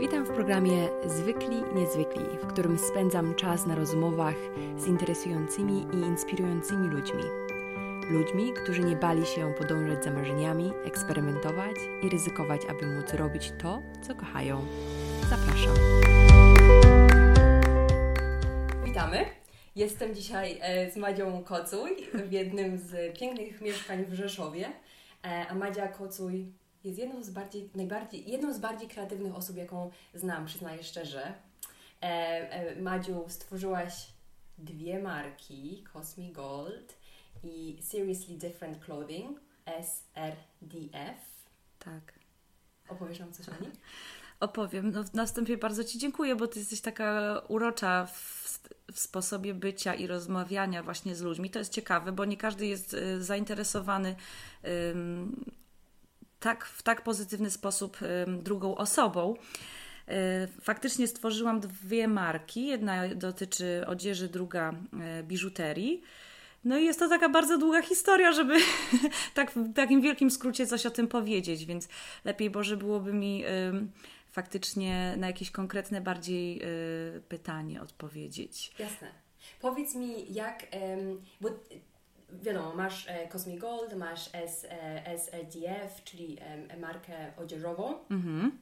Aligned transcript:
Witam 0.00 0.24
w 0.24 0.30
programie 0.30 0.88
Zwykli 1.06 1.62
Niezwykli, 1.74 2.24
w 2.42 2.46
którym 2.46 2.78
spędzam 2.78 3.34
czas 3.34 3.66
na 3.66 3.74
rozmowach 3.74 4.34
z 4.76 4.86
interesującymi 4.86 5.86
i 5.92 5.96
inspirującymi 5.96 6.88
ludźmi. 6.88 7.22
Ludźmi, 8.10 8.52
którzy 8.52 8.84
nie 8.84 8.96
bali 8.96 9.26
się 9.26 9.54
podążać 9.58 10.04
za 10.04 10.10
marzeniami, 10.10 10.72
eksperymentować 10.84 11.76
i 12.02 12.08
ryzykować, 12.08 12.60
aby 12.70 12.86
móc 12.86 13.14
robić 13.14 13.52
to, 13.62 13.82
co 14.02 14.14
kochają. 14.14 14.66
Zapraszam. 15.30 15.74
Witamy. 18.84 19.24
Jestem 19.76 20.14
dzisiaj 20.14 20.58
e, 20.60 20.90
z 20.90 20.96
Madzią 20.96 21.44
Kocuj 21.44 21.90
w 22.28 22.32
jednym 22.32 22.78
z 22.78 23.18
pięknych 23.18 23.60
mieszkań 23.60 24.04
w 24.04 24.14
Rzeszowie. 24.14 24.68
E, 25.24 25.46
a 25.48 25.54
Madzia 25.54 25.88
Kocuj 25.88 26.59
jest 26.84 26.98
jedną 26.98 27.22
z 27.22 27.30
bardziej, 27.30 27.70
najbardziej, 27.74 28.30
jedną 28.30 28.54
z 28.54 28.58
bardziej 28.58 28.88
kreatywnych 28.88 29.34
osób, 29.34 29.56
jaką 29.56 29.90
znam, 30.14 30.46
przyznaję 30.46 30.82
szczerze. 30.82 31.34
E, 32.02 32.06
e, 32.06 32.80
Madziu, 32.80 33.24
stworzyłaś 33.28 34.06
dwie 34.58 35.02
marki, 35.02 35.84
Cosmi 35.92 36.32
Gold 36.32 36.98
i 37.44 37.78
Seriously 37.82 38.38
Different 38.38 38.84
Clothing, 38.84 39.40
SRDF. 39.66 41.46
Tak. 41.78 42.12
Opowiesz 42.88 43.18
nam 43.18 43.32
coś 43.32 43.48
o 43.48 43.62
nich? 43.62 43.72
Opowiem. 44.40 44.90
No, 44.90 45.04
na 45.14 45.26
wstępie 45.26 45.56
bardzo 45.56 45.84
Ci 45.84 45.98
dziękuję, 45.98 46.36
bo 46.36 46.46
Ty 46.46 46.58
jesteś 46.58 46.80
taka 46.80 47.40
urocza 47.48 48.06
w, 48.06 48.58
w 48.92 49.00
sposobie 49.00 49.54
bycia 49.54 49.94
i 49.94 50.06
rozmawiania 50.06 50.82
właśnie 50.82 51.16
z 51.16 51.20
ludźmi. 51.20 51.50
To 51.50 51.58
jest 51.58 51.72
ciekawe, 51.72 52.12
bo 52.12 52.24
nie 52.24 52.36
każdy 52.36 52.66
jest 52.66 52.94
y, 52.94 53.24
zainteresowany 53.24 54.16
tak, 56.40 56.64
w 56.64 56.82
tak 56.82 57.02
pozytywny 57.02 57.50
sposób 57.50 57.98
drugą 58.42 58.76
osobą. 58.76 59.34
E, 60.10 60.46
faktycznie 60.60 61.06
stworzyłam 61.06 61.60
dwie 61.60 62.08
marki. 62.08 62.66
Jedna 62.66 63.08
dotyczy 63.14 63.84
odzieży, 63.86 64.28
druga 64.28 64.74
e, 65.00 65.22
biżuterii. 65.22 66.02
No 66.64 66.78
i 66.78 66.84
jest 66.84 66.98
to 66.98 67.08
taka 67.08 67.28
bardzo 67.28 67.58
długa 67.58 67.82
historia, 67.82 68.32
żeby 68.32 68.56
tak 69.34 69.50
w 69.50 69.74
takim 69.74 70.00
wielkim 70.00 70.30
skrócie 70.30 70.66
coś 70.66 70.86
o 70.86 70.90
tym 70.90 71.08
powiedzieć, 71.08 71.64
więc 71.64 71.88
lepiej 72.24 72.50
Boże 72.50 72.76
byłoby 72.76 73.12
mi 73.12 73.44
faktycznie 74.30 75.14
na 75.16 75.26
jakieś 75.26 75.50
konkretne 75.50 76.00
bardziej 76.00 76.62
y, 77.16 77.20
pytanie 77.28 77.82
odpowiedzieć. 77.82 78.72
Jasne. 78.78 79.08
Powiedz 79.60 79.94
mi, 79.94 80.34
jak, 80.34 80.66
bo 81.40 81.48
wiadomo, 82.42 82.74
masz 82.74 83.08
e, 83.08 83.28
Cosmic 83.28 83.60
Gold, 83.60 83.96
masz 83.96 84.30
S, 84.32 84.66
e, 84.70 85.06
SLDF, 85.06 86.04
czyli 86.04 86.38
e, 86.40 86.76
markę 86.76 87.32
odzieżową, 87.36 87.94
mhm. 88.10 88.58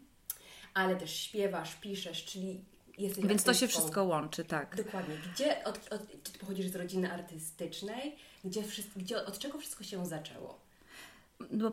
ale 0.74 0.96
też 0.96 1.16
śpiewasz, 1.16 1.74
piszesz, 1.74 2.24
czyli 2.24 2.64
jesteś 2.98 3.26
Więc 3.26 3.44
to 3.44 3.54
się 3.54 3.68
wszystko 3.68 4.04
łączy, 4.04 4.44
tak. 4.44 4.76
Dokładnie. 4.76 5.14
Gdzie, 5.34 5.64
od, 5.64 5.92
od, 5.92 6.22
czy 6.22 6.32
ty 6.32 6.38
pochodzisz 6.38 6.66
z 6.66 6.76
rodziny 6.76 7.12
artystycznej? 7.12 8.16
Gdzie, 8.44 8.62
gdzie, 8.96 9.26
od 9.26 9.38
czego 9.38 9.58
wszystko 9.58 9.84
się 9.84 10.06
zaczęło? 10.06 10.67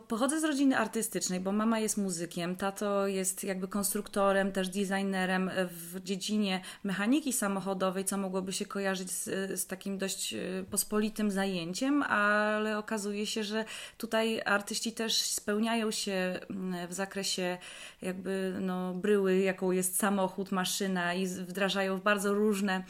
Pochodzę 0.08 0.40
z 0.40 0.44
rodziny 0.44 0.78
artystycznej, 0.78 1.40
bo 1.40 1.52
mama 1.52 1.78
jest 1.78 1.96
muzykiem, 1.96 2.56
tato 2.56 3.06
jest 3.06 3.44
jakby 3.44 3.68
konstruktorem, 3.68 4.52
też 4.52 4.68
designerem 4.68 5.50
w 5.70 6.00
dziedzinie 6.00 6.60
mechaniki 6.84 7.32
samochodowej, 7.32 8.04
co 8.04 8.16
mogłoby 8.16 8.52
się 8.52 8.66
kojarzyć 8.66 9.10
z, 9.10 9.24
z, 9.60 9.66
takim 9.66 9.98
dość 9.98 10.34
e, 10.34 10.38
pospolitym 10.70 11.30
zajęciem, 11.30 12.02
ale 12.02 12.78
okazuje 12.78 13.26
się, 13.26 13.44
że 13.44 13.64
tutaj 13.98 14.42
artyści 14.44 14.92
też 14.92 15.16
spełniają 15.16 15.90
się 15.90 16.40
mm, 16.50 16.88
w 16.88 16.92
zakresie 16.92 17.58
jakby 18.02 18.56
no, 18.60 18.94
bryły, 18.94 19.38
jaką 19.38 19.70
jest 19.70 19.98
samochód, 19.98 20.52
maszyna 20.52 21.14
i 21.14 21.26
wdrażają 21.26 21.96
w 21.96 22.02
bardzo 22.02 22.34
różne 22.34 22.84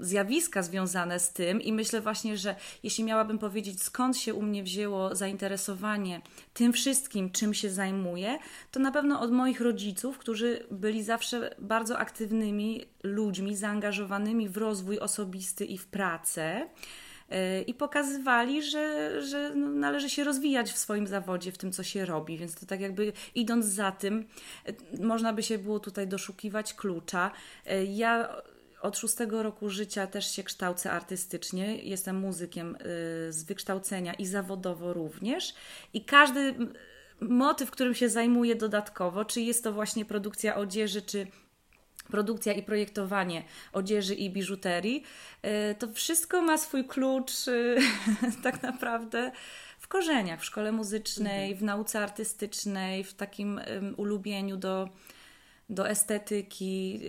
zjawiska 0.00 0.62
związane 0.62 1.20
z 1.20 1.32
tym 1.32 1.60
i 1.60 1.72
myślę 1.72 2.00
właśnie, 2.00 2.36
że 2.36 2.54
jeśli 2.82 3.04
miałabym 3.04 3.38
powiedzieć, 3.38 3.82
skąd 3.82 4.16
się 4.16 4.34
u 4.34 4.42
mnie 4.42 4.62
wzięło 4.62 5.14
zainteresowanie 5.14 6.20
tym 6.54 6.72
wszystkim, 6.72 7.30
czym 7.30 7.54
się 7.54 7.70
zajmuję, 7.70 8.38
to 8.70 8.80
na 8.80 8.92
pewno 8.92 9.20
od 9.20 9.32
moich 9.32 9.60
rodziców, 9.60 10.18
którzy 10.18 10.66
byli 10.70 11.02
zawsze 11.02 11.54
bardzo 11.58 11.98
aktywnymi 11.98 12.84
ludźmi, 13.02 13.56
zaangażowanymi 13.56 14.48
w 14.48 14.56
rozwój 14.56 14.98
osobisty 14.98 15.64
i 15.64 15.78
w 15.78 15.86
pracę 15.86 16.68
y, 17.32 17.62
i 17.62 17.74
pokazywali, 17.74 18.62
że, 18.62 19.16
że 19.22 19.52
no, 19.54 19.68
należy 19.68 20.10
się 20.10 20.24
rozwijać 20.24 20.72
w 20.72 20.78
swoim 20.78 21.06
zawodzie, 21.06 21.52
w 21.52 21.58
tym, 21.58 21.72
co 21.72 21.82
się 21.82 22.06
robi. 22.06 22.38
Więc 22.38 22.54
to 22.54 22.66
tak 22.66 22.80
jakby 22.80 23.12
idąc 23.34 23.66
za 23.66 23.92
tym, 23.92 24.24
y, 24.68 25.02
można 25.02 25.32
by 25.32 25.42
się 25.42 25.58
było 25.58 25.80
tutaj 25.80 26.08
doszukiwać 26.08 26.74
klucza. 26.74 27.30
Ja 27.88 28.42
od 28.82 28.98
szóstego 28.98 29.42
roku 29.42 29.70
życia 29.70 30.06
też 30.06 30.30
się 30.34 30.42
kształcę 30.42 30.90
artystycznie. 30.90 31.76
Jestem 31.76 32.16
muzykiem 32.16 32.76
y, 32.76 32.78
z 33.32 33.44
wykształcenia 33.44 34.14
i 34.14 34.26
zawodowo 34.26 34.92
również. 34.92 35.54
I 35.92 36.04
każdy 36.04 36.54
motyw, 37.20 37.70
którym 37.70 37.94
się 37.94 38.08
zajmuję 38.08 38.54
dodatkowo, 38.54 39.24
czy 39.24 39.40
jest 39.40 39.64
to 39.64 39.72
właśnie 39.72 40.04
produkcja 40.04 40.56
odzieży, 40.56 41.02
czy 41.02 41.26
produkcja 42.10 42.52
i 42.52 42.62
projektowanie 42.62 43.44
odzieży 43.72 44.14
i 44.14 44.30
biżuterii, 44.30 45.02
y, 45.72 45.74
to 45.74 45.92
wszystko 45.92 46.42
ma 46.42 46.58
swój 46.58 46.84
klucz 46.84 47.48
y, 47.48 47.76
tak 48.44 48.62
naprawdę 48.62 49.32
w 49.78 49.88
korzeniach, 49.88 50.40
w 50.40 50.44
szkole 50.44 50.72
muzycznej, 50.72 51.50
mhm. 51.50 51.58
w 51.58 51.62
nauce 51.62 52.00
artystycznej, 52.00 53.04
w 53.04 53.14
takim 53.14 53.60
ulubieniu 53.96 54.56
do 54.56 54.88
do 55.72 55.88
estetyki, 55.88 57.00
y, 57.02 57.08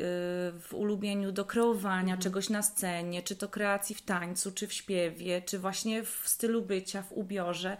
w 0.59 0.73
ulubieniu 0.73 1.31
do 1.31 1.45
kreowania 1.45 1.99
mhm. 1.99 2.19
czegoś 2.21 2.49
na 2.49 2.61
scenie, 2.61 3.23
czy 3.23 3.35
to 3.35 3.49
kreacji 3.49 3.95
w 3.95 4.01
tańcu, 4.01 4.51
czy 4.51 4.67
w 4.67 4.73
śpiewie, 4.73 5.41
czy 5.41 5.59
właśnie 5.59 6.03
w 6.03 6.23
stylu 6.25 6.61
bycia, 6.61 7.01
w 7.01 7.11
ubiorze. 7.11 7.77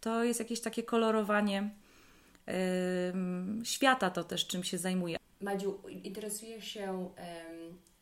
To 0.00 0.24
jest 0.24 0.40
jakieś 0.40 0.60
takie 0.60 0.82
kolorowanie 0.82 1.70
świata, 3.64 4.10
to 4.10 4.24
też 4.24 4.46
czym 4.46 4.64
się 4.64 4.78
zajmuje. 4.78 5.16
Madziu, 5.40 5.78
interesujesz 5.88 6.64
się 6.64 7.10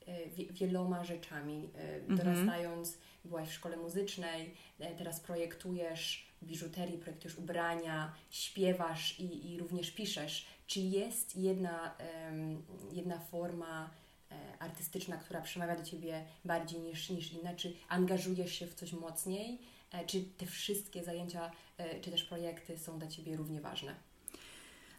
y, 0.08 0.52
wieloma 0.52 1.04
rzeczami. 1.04 1.70
Y, 1.76 1.80
mhm. 1.80 2.16
Dorastając, 2.16 2.98
byłaś 3.24 3.48
w 3.48 3.52
szkole 3.52 3.76
muzycznej, 3.76 4.54
e, 4.78 4.94
teraz 4.94 5.20
projektujesz 5.20 6.31
biżuterię, 6.42 6.98
projektujesz 6.98 7.38
ubrania, 7.38 8.14
śpiewasz 8.30 9.20
i, 9.20 9.52
i 9.52 9.58
również 9.58 9.90
piszesz 9.90 10.46
czy 10.72 10.80
jest 10.80 11.36
jedna, 11.36 11.94
jedna 12.92 13.18
forma 13.18 13.90
e, 14.30 14.58
artystyczna, 14.58 15.16
która 15.16 15.40
przemawia 15.40 15.76
do 15.76 15.84
Ciebie 15.84 16.24
bardziej 16.44 16.80
niż, 16.80 17.10
niż 17.10 17.32
inna? 17.32 17.54
Czy 17.54 17.72
angażujesz 17.88 18.52
się 18.52 18.66
w 18.66 18.74
coś 18.74 18.92
mocniej? 18.92 19.58
E, 19.92 20.06
czy 20.06 20.22
te 20.22 20.46
wszystkie 20.46 21.04
zajęcia, 21.04 21.50
e, 21.78 22.00
czy 22.00 22.10
też 22.10 22.24
projekty 22.24 22.78
są 22.78 22.98
dla 22.98 23.08
Ciebie 23.08 23.36
równie 23.36 23.60
ważne? 23.60 23.94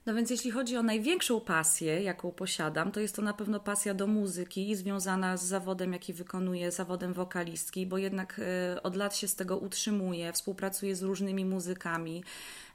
No 0.06 0.14
więc 0.16 0.30
jeśli 0.30 0.52
chodzi 0.52 0.78
o 0.78 0.84
największą 0.84 1.42
pasję, 1.42 2.04
jaką 2.04 2.32
posiadam, 2.32 2.92
to 2.92 3.00
jest 3.00 3.16
to 3.16 3.22
na 3.22 3.34
pewno 3.34 3.60
pasja 3.60 3.94
do 3.94 4.08
muzyki 4.08 4.76
związana 4.76 5.38
z 5.38 5.44
zawodem, 5.44 5.94
jaki 5.94 6.14
wykonuję, 6.14 6.72
zawodem 6.72 7.14
wokalistki, 7.14 7.86
bo 7.86 7.98
jednak 7.98 8.42
od 8.84 8.96
lat 8.96 9.16
się 9.16 9.28
z 9.28 9.36
tego 9.36 9.58
utrzymuję, 9.58 10.34
współpracuję 10.34 10.96
z 10.96 11.04
różnymi 11.04 11.46
muzykami. 11.46 12.24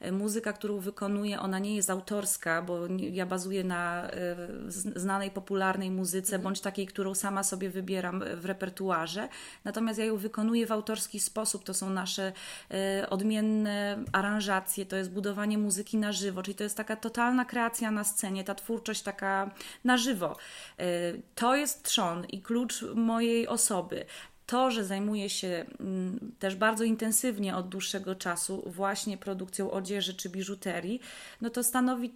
E, 0.01 0.13
muzyka, 0.13 0.53
którą 0.53 0.79
wykonuję, 0.79 1.41
ona 1.41 1.59
nie 1.59 1.77
jest 1.77 1.91
autorska, 1.91 2.63
bo 2.63 2.79
ja 3.11 3.27
bazuję 3.27 3.65
na 3.65 4.11
e, 4.11 4.37
znanej, 4.97 5.31
popularnej 5.31 5.91
muzyce, 5.91 6.37
mhm. 6.37 6.43
bądź 6.43 6.61
takiej, 6.61 6.87
którą 6.87 7.15
sama 7.15 7.43
sobie 7.43 7.71
wybieram 7.71 8.25
w 8.37 8.45
repertuarze. 8.45 9.29
Natomiast 9.65 9.99
ja 9.99 10.05
ją 10.05 10.17
wykonuję 10.17 10.67
w 10.67 10.73
autorski 10.73 11.21
sposób. 11.21 11.65
To 11.65 11.75
są 11.75 11.91
nasze 11.91 12.33
e, 12.71 13.11
odmienne 13.11 14.05
aranżacje, 14.13 14.87
to 14.87 14.97
jest 14.97 15.11
budowanie 15.11 15.59
muzyki 15.59 15.97
na 15.97 16.13
żywo, 16.13 16.43
czyli 16.43 16.55
to 16.55 16.65
jest 16.65 16.77
taka 16.77 16.97
totalna 16.97 17.45
kreacja 17.45 17.91
na 17.91 18.05
scenie, 18.05 18.45
ta 18.45 18.55
twórczość 18.55 19.03
taka 19.03 19.51
na 19.85 19.97
żywo. 19.97 20.37
To 21.35 21.57
jest 21.57 21.83
trzon 21.83 22.25
i 22.25 22.43
klucz 22.43 22.85
mojej 22.95 23.49
osoby 23.49 24.07
to, 24.49 24.71
że 24.71 24.85
zajmuję 24.85 25.31
się 25.31 25.65
mm, 25.81 26.33
też 26.39 26.57
bardzo 26.57 26.85
intensywnie 26.85 27.57
od 27.57 27.69
dłuższego 27.69 28.15
czasu 28.15 28.63
właśnie 28.67 29.19
produkcją 29.19 29.71
odzieży 29.71 30.15
czy 30.15 30.29
biżuterii, 30.29 31.01
no 31.41 31.51
to 31.51 31.63
stanowi 31.63 32.13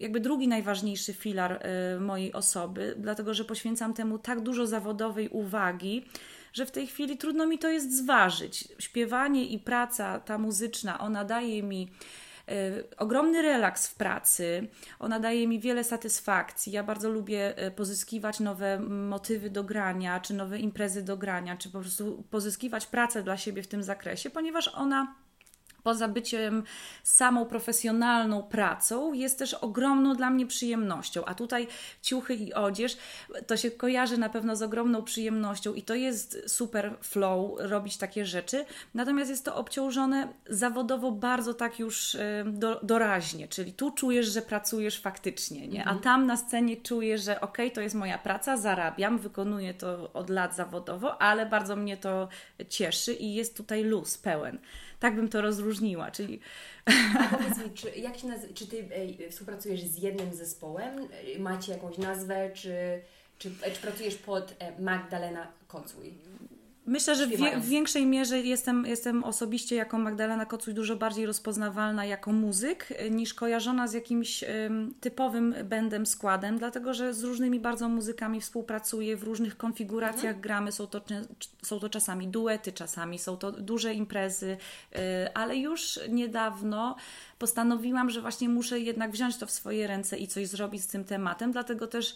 jakby 0.00 0.20
drugi 0.20 0.48
najważniejszy 0.48 1.12
filar 1.12 1.66
y, 1.96 2.00
mojej 2.00 2.32
osoby, 2.32 2.94
dlatego 2.98 3.34
że 3.34 3.44
poświęcam 3.44 3.94
temu 3.94 4.18
tak 4.18 4.40
dużo 4.40 4.66
zawodowej 4.66 5.28
uwagi, 5.28 6.04
że 6.52 6.66
w 6.66 6.70
tej 6.70 6.86
chwili 6.86 7.16
trudno 7.16 7.46
mi 7.46 7.58
to 7.58 7.68
jest 7.68 7.96
zważyć. 7.96 8.68
Śpiewanie 8.78 9.44
i 9.44 9.58
praca 9.58 10.20
ta 10.20 10.38
muzyczna, 10.38 10.98
ona 10.98 11.24
daje 11.24 11.62
mi 11.62 11.88
ogromny 12.98 13.42
relaks 13.42 13.86
w 13.86 13.94
pracy. 13.94 14.68
Ona 14.98 15.20
daje 15.20 15.48
mi 15.48 15.60
wiele 15.60 15.84
satysfakcji. 15.84 16.72
Ja 16.72 16.84
bardzo 16.84 17.10
lubię 17.10 17.56
e, 17.56 17.70
pozyskiwać 17.70 18.40
nowe 18.40 18.80
motywy 18.80 19.50
do 19.50 19.64
grania, 19.64 20.20
czy 20.20 20.34
nowe 20.34 20.58
imprezy 20.58 21.02
do 21.02 21.16
grania, 21.16 21.56
czy 21.56 21.70
po 21.70 21.80
prostu 21.80 22.24
pozyskiwać 22.30 22.86
pracę 22.86 23.22
dla 23.22 23.36
siebie 23.36 23.62
w 23.62 23.68
tym 23.68 23.82
zakresie, 23.82 24.30
ponieważ 24.30 24.68
ona 24.68 25.14
poza 25.82 26.08
byciem 26.08 26.62
samą 27.02 27.46
profesjonalną 27.46 28.42
pracą, 28.42 29.12
jest 29.12 29.38
też 29.38 29.54
ogromną 29.54 30.14
dla 30.14 30.30
mnie 30.30 30.46
przyjemnością. 30.46 31.24
A 31.24 31.34
tutaj 31.34 31.68
ciuchy 32.02 32.34
i 32.34 32.54
odzież 32.54 32.96
to 33.46 33.56
się 33.56 33.70
kojarzy 33.70 34.18
na 34.18 34.28
pewno 34.28 34.56
z 34.56 34.62
ogromną 34.62 35.02
przyjemnością 35.02 35.74
i 35.74 35.82
to 35.82 35.94
jest 35.94 36.42
super 36.46 36.96
flow 37.00 37.50
robić 37.58 37.96
takie 37.96 38.26
rzeczy. 38.26 38.64
Natomiast 38.94 39.30
jest 39.30 39.44
to 39.44 39.56
obciążone 39.56 40.28
zawodowo 40.48 41.12
bardzo 41.12 41.54
tak 41.54 41.78
już 41.78 42.16
do, 42.44 42.80
doraźnie, 42.82 43.48
czyli 43.48 43.72
tu 43.72 43.90
czujesz, 43.90 44.26
że 44.26 44.42
pracujesz 44.42 45.00
faktycznie, 45.00 45.68
nie? 45.68 45.84
a 45.84 45.92
mhm. 45.92 46.00
tam 46.00 46.26
na 46.26 46.36
scenie 46.36 46.76
czujesz, 46.76 47.22
że 47.22 47.40
ok, 47.40 47.58
to 47.74 47.80
jest 47.80 47.94
moja 47.94 48.18
praca, 48.18 48.56
zarabiam, 48.56 49.18
wykonuję 49.18 49.74
to 49.74 50.12
od 50.12 50.30
lat 50.30 50.56
zawodowo, 50.56 51.22
ale 51.22 51.46
bardzo 51.46 51.76
mnie 51.76 51.96
to 51.96 52.28
cieszy 52.68 53.14
i 53.14 53.34
jest 53.34 53.56
tutaj 53.56 53.84
luz 53.84 54.18
pełen. 54.18 54.58
Tak 55.02 55.14
bym 55.16 55.28
to 55.28 55.40
rozróżniła, 55.40 56.10
czyli... 56.10 56.40
A 57.20 57.36
powiedz 57.36 57.58
mi, 57.58 57.70
czy, 57.74 57.90
jak 57.90 58.18
się 58.18 58.26
naz- 58.28 58.54
czy 58.54 58.66
Ty 58.66 58.88
współpracujesz 59.30 59.80
z 59.82 60.02
jednym 60.02 60.34
zespołem? 60.34 61.08
Macie 61.38 61.72
jakąś 61.72 61.98
nazwę, 61.98 62.50
czy, 62.54 63.00
czy, 63.38 63.50
czy 63.74 63.80
pracujesz 63.82 64.14
pod 64.14 64.54
e, 64.58 64.80
Magdalena 64.82 65.46
Kocuj? 65.68 66.14
Myślę, 66.86 67.14
że 67.14 67.26
w, 67.26 67.30
w, 67.30 67.68
większej 67.68 68.06
mierze 68.06 68.40
jestem, 68.40 68.86
jestem 68.86 69.24
osobiście 69.24 69.76
jako 69.76 69.98
Magdalena 69.98 70.46
Kocuj 70.46 70.74
dużo 70.74 70.96
bardziej 70.96 71.26
rozpoznawalna 71.26 72.04
jako 72.04 72.32
muzyk 72.32 72.88
y, 72.90 73.10
niż 73.10 73.34
kojarzona 73.34 73.88
z 73.88 73.92
jakimś 73.92 74.44
um, 74.64 74.94
typowym 75.00 75.54
bandem, 75.64 76.06
składem, 76.06 76.58
dlatego 76.58 76.94
że 76.94 77.14
z 77.14 77.24
różnymi 77.24 77.60
bardzo 77.60 77.88
muzykami 77.88 78.40
współpracuję, 78.40 79.16
w 79.16 79.22
różnych 79.22 79.56
konfiguracjach 79.56 80.24
mhm. 80.24 80.40
gramy, 80.40 80.72
są 80.72 80.86
to, 80.86 81.00
są 81.62 81.80
to 81.80 81.88
czasami 81.88 82.28
duety, 82.28 82.72
czasami 82.72 83.18
są 83.18 83.36
to 83.36 83.52
duże 83.52 83.94
imprezy, 83.94 84.56
y, 84.92 84.98
ale 85.34 85.56
już 85.56 86.00
niedawno 86.08 86.96
postanowiłam, 87.42 88.10
że 88.10 88.20
właśnie 88.20 88.48
muszę 88.48 88.80
jednak 88.80 89.10
wziąć 89.10 89.36
to 89.36 89.46
w 89.46 89.50
swoje 89.50 89.86
ręce 89.86 90.18
i 90.18 90.28
coś 90.28 90.48
zrobić 90.48 90.82
z 90.82 90.86
tym 90.86 91.04
tematem, 91.04 91.52
dlatego 91.52 91.86
też 91.86 92.14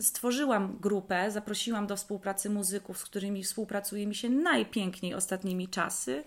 stworzyłam 0.00 0.78
grupę, 0.80 1.30
zaprosiłam 1.30 1.86
do 1.86 1.96
współpracy 1.96 2.50
muzyków, 2.50 2.98
z 2.98 3.04
którymi 3.04 3.42
współpracuje 3.42 4.06
mi 4.06 4.14
się 4.14 4.30
najpiękniej 4.30 5.14
ostatnimi 5.14 5.68
czasy. 5.68 6.24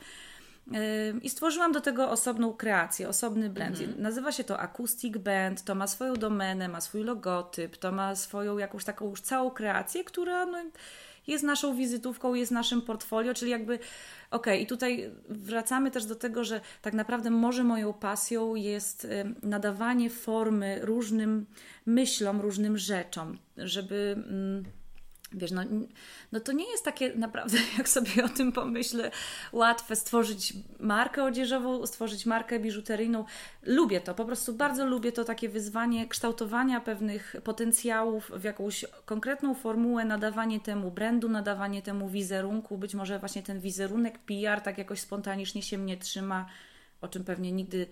I 1.22 1.30
stworzyłam 1.30 1.72
do 1.72 1.82
tego 1.82 2.10
osobną 2.10 2.54
kreację, 2.54 3.10
osobny 3.10 3.50
brand. 3.50 3.80
Mhm. 3.80 4.02
Nazywa 4.02 4.31
się 4.31 4.44
to 4.44 4.60
Acoustic 4.60 5.18
Band, 5.18 5.64
to 5.64 5.76
ma 5.76 5.88
swoją 5.88 6.16
domenę, 6.16 6.68
ma 6.68 6.81
swój 6.81 7.04
logotyp, 7.04 7.78
to 7.78 7.92
ma 7.92 8.16
swoją 8.16 8.58
jakąś 8.58 8.86
taką 8.86 9.10
już 9.10 9.22
całą 9.22 9.52
kreację, 9.52 10.04
która 10.04 10.46
no, 10.46 10.58
jest 11.27 11.44
naszą 11.44 11.75
wizytówką, 11.75 12.33
jest 12.33 12.51
naszym 12.51 12.81
portfolio, 12.81 13.33
czyli 13.33 13.51
jakby 13.51 13.75
okej, 13.75 13.86
okay, 14.31 14.57
i 14.57 14.68
tutaj 14.68 15.12
wracamy 15.30 15.92
też 15.92 16.06
do 16.06 16.16
tego, 16.16 16.44
że 16.44 16.62
tak 16.81 16.94
naprawdę 16.94 17.30
może 17.30 17.63
moją 17.63 17.94
pasją 17.94 18.56
jest 18.56 19.07
nadawanie 19.44 20.10
formy 20.10 20.80
różnym 20.81 21.45
myślom, 21.86 22.42
różnym 22.42 22.77
rzeczom, 22.77 23.38
żeby. 23.57 24.16
Mm, 24.18 24.63
Wiesz, 25.31 25.51
no, 25.51 25.62
no 26.31 26.39
to 26.39 26.51
nie 26.51 26.72
jest 26.72 26.86
takie 26.86 27.16
naprawdę, 27.16 27.57
jak 27.77 27.89
sobie 27.89 28.25
o 28.25 28.30
tym 28.30 28.51
pomyślę, 28.51 29.12
łatwe 29.51 29.95
stworzyć 29.95 30.54
markę 30.80 31.24
odzieżową, 31.24 31.86
stworzyć 31.86 32.25
markę 32.25 32.60
biżuteryjną. 32.60 33.25
Lubię 33.63 34.01
to, 34.01 34.16
po 34.16 34.25
prostu 34.25 34.54
bardzo 34.54 34.86
lubię 34.86 35.12
to 35.12 35.24
takie 35.24 35.50
wyzwanie 35.50 36.07
kształtowania 36.07 36.81
pewnych 36.81 37.36
potencjałów 37.44 38.31
w 38.36 38.44
jakąś 38.44 38.86
konkretną 39.06 39.56
formułę, 39.56 40.06
nadawanie 40.06 40.60
temu 40.60 40.92
brandu, 40.92 41.30
nadawanie 41.30 41.81
temu 41.81 42.10
wizerunku. 42.10 42.78
Być 42.78 42.95
może 42.95 43.19
właśnie 43.19 43.44
ten 43.44 43.60
wizerunek 43.60 44.19
PR 44.19 44.62
tak 44.62 44.78
jakoś 44.78 45.00
spontanicznie 45.00 45.62
się 45.62 45.78
mnie 45.78 45.98
trzyma, 45.98 46.45
o 47.01 47.07
czym 47.07 47.24
pewnie 47.24 47.51
nigdy 47.51 47.88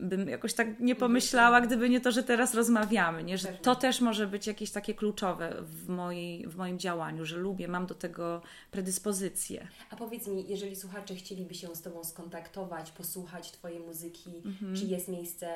bym 0.00 0.28
jakoś 0.28 0.54
tak 0.54 0.80
nie 0.80 0.94
pomyślała, 0.94 1.60
gdyby 1.60 1.90
nie 1.90 2.00
to, 2.00 2.12
że 2.12 2.22
teraz 2.22 2.54
rozmawiamy, 2.54 3.24
nie? 3.24 3.38
że 3.38 3.48
to 3.48 3.76
też 3.76 4.00
może 4.00 4.26
być 4.26 4.46
jakieś 4.46 4.70
takie 4.70 4.94
kluczowe 4.94 5.56
w, 5.62 5.88
mojej, 5.88 6.46
w 6.46 6.56
moim 6.56 6.78
działaniu, 6.78 7.24
że 7.24 7.36
lubię, 7.36 7.68
mam 7.68 7.86
do 7.86 7.94
tego 7.94 8.42
predyspozycję. 8.70 9.68
A 9.90 9.96
powiedz 9.96 10.26
mi, 10.26 10.48
jeżeli 10.48 10.76
słuchacze 10.76 11.14
chcieliby 11.14 11.54
się 11.54 11.76
z 11.76 11.82
Tobą 11.82 12.04
skontaktować, 12.04 12.90
posłuchać 12.90 13.52
Twojej 13.52 13.80
muzyki, 13.80 14.42
mhm. 14.44 14.76
czy 14.76 14.84
jest 14.84 15.08
miejsce, 15.08 15.48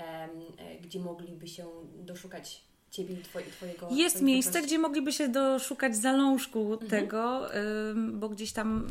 um, 0.00 0.30
gdzie 0.82 1.00
mogliby 1.00 1.48
się 1.48 1.66
doszukać 1.98 2.64
Ciebie 2.94 3.14
i 3.14 3.22
twoje, 3.22 3.46
Twojego. 3.46 3.88
Jest 3.90 4.22
miejsce, 4.22 4.62
gdzie 4.62 4.78
mogliby 4.78 5.12
się 5.12 5.28
doszukać 5.28 5.96
zalążku 5.96 6.72
mhm. 6.72 6.90
tego, 6.90 7.48
bo 8.12 8.28
gdzieś 8.28 8.52
tam 8.52 8.86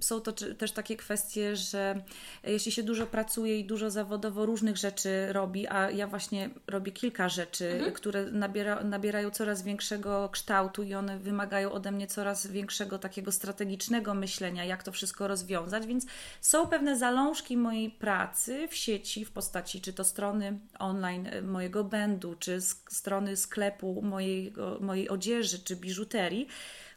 są 0.00 0.20
to 0.20 0.32
też 0.32 0.72
takie 0.72 0.96
kwestie, 0.96 1.56
że 1.56 2.02
jeśli 2.44 2.72
się 2.72 2.82
dużo 2.82 3.06
pracuje 3.06 3.58
i 3.58 3.64
dużo 3.64 3.90
zawodowo 3.90 4.46
różnych 4.46 4.76
rzeczy 4.76 5.32
robi, 5.32 5.68
a 5.68 5.90
ja 5.90 6.06
właśnie 6.06 6.50
robię 6.66 6.92
kilka 6.92 7.28
rzeczy, 7.28 7.72
mhm. 7.72 7.92
które 7.92 8.24
nabiera, 8.24 8.84
nabierają 8.84 9.30
coraz 9.30 9.62
większego 9.62 10.28
kształtu 10.32 10.82
i 10.82 10.94
one 10.94 11.18
wymagają 11.18 11.72
ode 11.72 11.92
mnie 11.92 12.06
coraz 12.06 12.46
większego 12.46 12.98
takiego 12.98 13.32
strategicznego 13.32 14.14
myślenia, 14.14 14.64
jak 14.64 14.82
to 14.82 14.92
wszystko 14.92 15.28
rozwiązać, 15.28 15.86
więc 15.86 16.06
są 16.40 16.66
pewne 16.66 16.98
zalążki 16.98 17.56
mojej 17.56 17.90
pracy 17.90 18.68
w 18.68 18.74
sieci 18.74 19.24
w 19.24 19.30
postaci 19.30 19.80
czy 19.80 19.92
to 19.92 20.04
strony 20.04 20.58
online 20.78 21.28
mojego 21.42 21.84
bandu, 21.84 22.34
czy 22.38 22.60
strony 22.88 23.21
strony 23.22 23.36
sklepu 23.36 24.02
mojej, 24.02 24.52
mojej 24.80 25.08
odzieży 25.08 25.58
czy 25.58 25.76
biżuterii, 25.76 26.46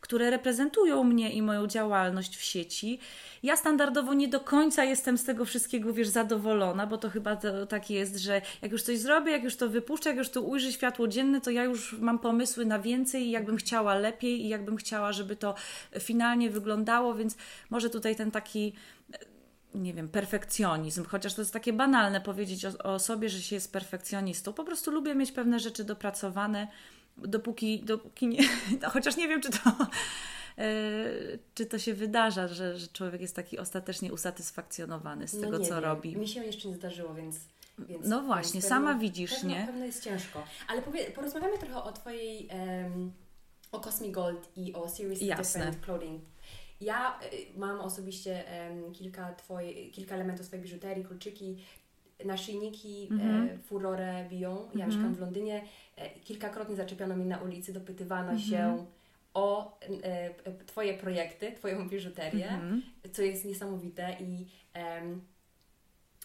które 0.02 0.30
reprezentują 0.30 1.04
mnie 1.04 1.32
i 1.34 1.42
moją 1.42 1.68
działalność 1.68 2.38
w 2.38 2.42
sieci. 2.42 3.00
Ja 3.44 3.56
standardowo 3.56 4.14
nie 4.14 4.28
do 4.28 4.40
końca 4.40 4.84
jestem 4.84 5.18
z 5.18 5.24
tego 5.24 5.46
wszystkiego, 5.46 5.94
wiesz, 5.94 6.08
zadowolona, 6.08 6.88
bo 6.88 6.98
to 6.98 7.10
chyba 7.10 7.36
to, 7.36 7.66
tak 7.66 7.90
jest, 7.90 8.18
że 8.18 8.42
jak 8.62 8.72
już 8.72 8.84
coś 8.84 9.00
zrobię, 9.00 9.32
jak 9.32 9.44
już 9.44 9.56
to 9.56 9.70
wypuszczę, 9.70 10.10
jak 10.10 10.18
już 10.18 10.30
to 10.30 10.42
ujrzy 10.42 10.74
światło 10.74 11.08
dzienne, 11.08 11.42
to 11.42 11.52
ja 11.52 11.64
już 11.64 11.94
mam 12.00 12.20
pomysły 12.20 12.66
na 12.66 12.80
więcej 12.80 13.24
i 13.24 13.32
jakbym 13.32 13.58
chciała 13.58 13.96
lepiej 13.96 14.46
i 14.46 14.50
jakbym 14.50 14.78
chciała, 14.78 15.14
żeby 15.14 15.36
to 15.36 15.56
finalnie 16.00 16.50
wyglądało, 16.50 17.14
więc 17.14 17.36
może 17.70 17.90
tutaj 17.90 18.16
ten 18.16 18.32
taki 18.32 18.74
nie 19.76 19.94
wiem, 19.94 20.10
perfekcjonizm, 20.10 21.06
chociaż 21.06 21.34
to 21.34 21.42
jest 21.42 21.54
takie 21.54 21.74
banalne 21.74 22.22
powiedzieć 22.22 22.66
o, 22.66 22.78
o 22.78 23.00
sobie, 23.00 23.30
że 23.30 23.42
się 23.42 23.56
jest 23.56 23.74
perfekcjonistą. 23.74 24.54
Po 24.54 24.64
prostu 24.64 24.92
lubię 24.92 25.16
mieć 25.16 25.32
pewne 25.32 25.60
rzeczy 25.60 25.84
dopracowane, 25.84 26.68
dopóki, 27.18 27.84
dopóki 27.84 28.28
nie, 28.28 28.44
no, 28.82 28.90
chociaż 28.90 29.18
nie 29.18 29.28
wiem, 29.28 29.42
czy 29.42 29.50
to, 29.50 29.60
e, 30.58 30.68
czy 31.54 31.66
to 31.66 31.80
się 31.80 31.94
wydarza, 31.94 32.48
że, 32.48 32.78
że 32.78 32.88
człowiek 32.88 33.22
jest 33.22 33.36
taki 33.36 33.60
ostatecznie 33.60 34.14
usatysfakcjonowany 34.14 35.28
z 35.28 35.34
no 35.34 35.42
tego, 35.42 35.60
co 35.60 35.76
wiem. 35.76 35.84
robi. 35.84 36.18
Mi 36.18 36.28
się 36.28 36.44
jeszcze 36.44 36.68
nie 36.68 36.76
zdarzyło, 36.76 37.14
więc. 37.14 37.36
Więc, 37.80 38.08
no 38.08 38.22
właśnie, 38.22 38.54
więc 38.54 38.66
sama 38.66 38.94
widzisz, 38.94 39.34
pewno, 39.34 39.50
nie? 39.50 39.66
Pewno 39.66 39.86
jest 39.86 40.04
ciężko. 40.04 40.44
Ale 40.68 40.82
powie, 40.82 41.12
porozmawiamy 41.12 41.58
trochę 41.58 41.84
o 41.84 41.92
Twojej, 41.92 42.48
um, 42.84 43.12
o 43.72 43.80
Cosmic 43.80 44.12
Gold 44.12 44.50
i 44.56 44.74
o 44.74 44.90
Series 44.90 45.22
Jasne. 45.22 45.44
Different 45.44 45.86
Clothing 45.86 46.22
ja 46.82 47.20
y, 47.34 47.60
mam 47.60 47.80
osobiście 47.80 48.44
kilka, 48.94 49.34
twoje, 49.34 49.90
kilka 49.92 50.16
elementów 50.16 50.46
swojej 50.46 50.64
biżuterii, 50.64 51.06
kolczyki, 51.06 51.58
naszyjniki, 52.26 53.08
mm 53.12 53.22
-hmm. 53.22 53.60
furorę 53.62 54.26
biją. 54.30 54.56
Ja 54.56 54.62
mm 54.62 54.72
-hmm. 54.74 54.86
mieszkam 54.86 55.16
w 55.16 55.20
Londynie. 55.20 55.64
E, 55.96 56.10
kilkakrotnie 56.20 56.76
zaczepiono 56.76 57.18
mi 57.18 57.26
na 57.26 57.38
ulicy, 57.38 57.74
dopytywano 57.74 58.30
mm 58.30 58.42
-hmm. 58.42 58.50
się 58.50 58.86
o 59.34 59.80
e, 60.04 60.34
Twoje 60.66 60.94
projekty, 60.94 61.52
Twoją 61.52 61.90
biżuterię, 61.90 62.48
-hmm. 62.48 63.10
co 63.12 63.22
jest 63.22 63.46
niesamowite 63.46 64.18
i 64.20 64.46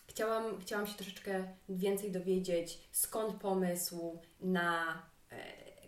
chciałam, 0.07 0.61
chciałam 0.61 0.87
się 0.87 0.95
troszeczkę 0.95 1.45
więcej 1.69 2.12
dowiedzieć, 2.12 2.78
skąd 2.92 3.35
pomysł 3.35 4.19
na 4.40 5.02
e, 5.30 5.37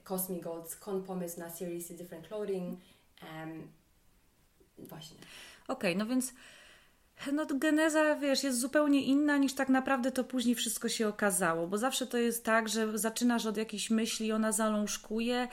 Cosmic 0.04 0.42
Gold, 0.42 0.70
skąd 0.70 1.06
pomysł 1.06 1.40
na 1.40 1.50
Series 1.50 1.92
Different 1.96 2.28
Clothing, 2.28 2.80
Właśnie. 4.88 5.16
Okej, 5.68 5.92
okay, 5.92 5.96
no 5.96 6.06
więc 6.06 6.34
no 7.32 7.46
geneza, 7.54 8.16
wiesz, 8.16 8.44
jest 8.44 8.60
zupełnie 8.60 9.02
inna 9.02 9.36
niż 9.36 9.54
tak 9.54 9.68
naprawdę 9.68 10.12
to 10.12 10.24
później 10.24 10.54
wszystko 10.54 10.88
się 10.88 11.08
okazało, 11.08 11.66
bo 11.66 11.78
zawsze 11.78 12.06
to 12.06 12.18
jest 12.18 12.44
tak, 12.44 12.68
że 12.68 12.98
zaczynasz 12.98 13.46
od 13.46 13.56
jakiejś 13.56 13.90
myśli, 13.90 14.32
ona 14.32 14.52
zalążkuje, 14.52 15.48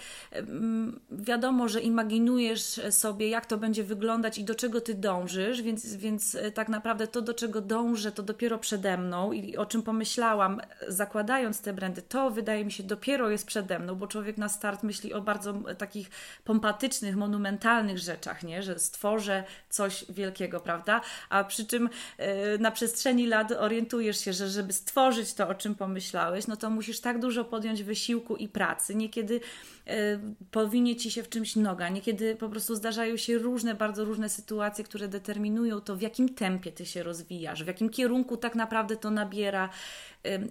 wiadomo, 1.11 1.67
że 1.67 1.81
imaginujesz 1.81 2.81
sobie, 2.89 3.29
jak 3.29 3.45
to 3.45 3.57
będzie 3.57 3.83
wyglądać 3.83 4.37
i 4.37 4.43
do 4.43 4.55
czego 4.55 4.81
ty 4.81 4.93
dążysz, 4.93 5.61
więc, 5.61 5.95
więc 5.95 6.35
e, 6.35 6.51
tak 6.51 6.69
naprawdę 6.69 7.07
to, 7.07 7.21
do 7.21 7.33
czego 7.33 7.61
dążę, 7.61 8.11
to 8.11 8.23
dopiero 8.23 8.57
przede 8.57 8.97
mną 8.97 9.31
i 9.31 9.57
o 9.57 9.65
czym 9.65 9.81
pomyślałam, 9.81 10.61
zakładając 10.87 11.61
te 11.61 11.73
brandy, 11.73 12.01
to 12.01 12.31
wydaje 12.31 12.65
mi 12.65 12.71
się 12.71 12.83
dopiero 12.83 13.29
jest 13.29 13.47
przede 13.47 13.79
mną, 13.79 13.95
bo 13.95 14.07
człowiek 14.07 14.37
na 14.37 14.49
start 14.49 14.83
myśli 14.83 15.13
o 15.13 15.21
bardzo 15.21 15.53
takich 15.77 16.09
pompatycznych, 16.43 17.15
monumentalnych 17.15 17.97
rzeczach, 17.97 18.43
nie? 18.43 18.63
że 18.63 18.79
stworzę 18.79 19.43
coś 19.69 20.05
wielkiego, 20.09 20.59
prawda? 20.59 21.01
A 21.29 21.43
przy 21.43 21.58
przy 21.59 21.67
czym 21.67 21.89
e, 22.17 22.57
na 22.57 22.71
przestrzeni 22.71 23.27
lat 23.27 23.51
orientujesz 23.51 24.19
się, 24.19 24.33
że 24.33 24.49
żeby 24.49 24.73
stworzyć 24.73 25.33
to, 25.33 25.47
o 25.47 25.55
czym 25.55 25.75
pomyślałeś, 25.75 26.47
no 26.47 26.55
to 26.55 26.69
musisz 26.69 26.99
tak 26.99 27.19
dużo 27.19 27.45
podjąć 27.45 27.83
wysiłku 27.83 28.35
i 28.35 28.47
pracy. 28.47 28.95
Niekiedy 28.95 29.41
e, 29.87 30.19
powinie 30.51 30.95
ci 30.95 31.11
się 31.11 31.23
w 31.23 31.29
czymś 31.29 31.55
noga, 31.55 31.89
niekiedy 31.89 32.35
po 32.35 32.49
prostu 32.49 32.75
zdarzają 32.75 33.17
się 33.17 33.37
różne, 33.37 33.75
bardzo 33.75 34.05
różne 34.05 34.29
sytuacje, 34.29 34.83
które 34.83 35.07
determinują 35.07 35.81
to, 35.81 35.95
w 35.95 36.01
jakim 36.01 36.35
tempie 36.35 36.71
ty 36.71 36.85
się 36.85 37.03
rozwijasz, 37.03 37.63
w 37.63 37.67
jakim 37.67 37.89
kierunku 37.89 38.37
tak 38.37 38.55
naprawdę 38.55 38.95
to 38.95 39.11
nabiera 39.11 39.69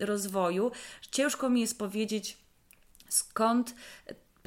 rozwoju. 0.00 0.70
Ciężko 1.10 1.50
mi 1.50 1.60
jest 1.60 1.78
powiedzieć, 1.78 2.36
skąd 3.08 3.74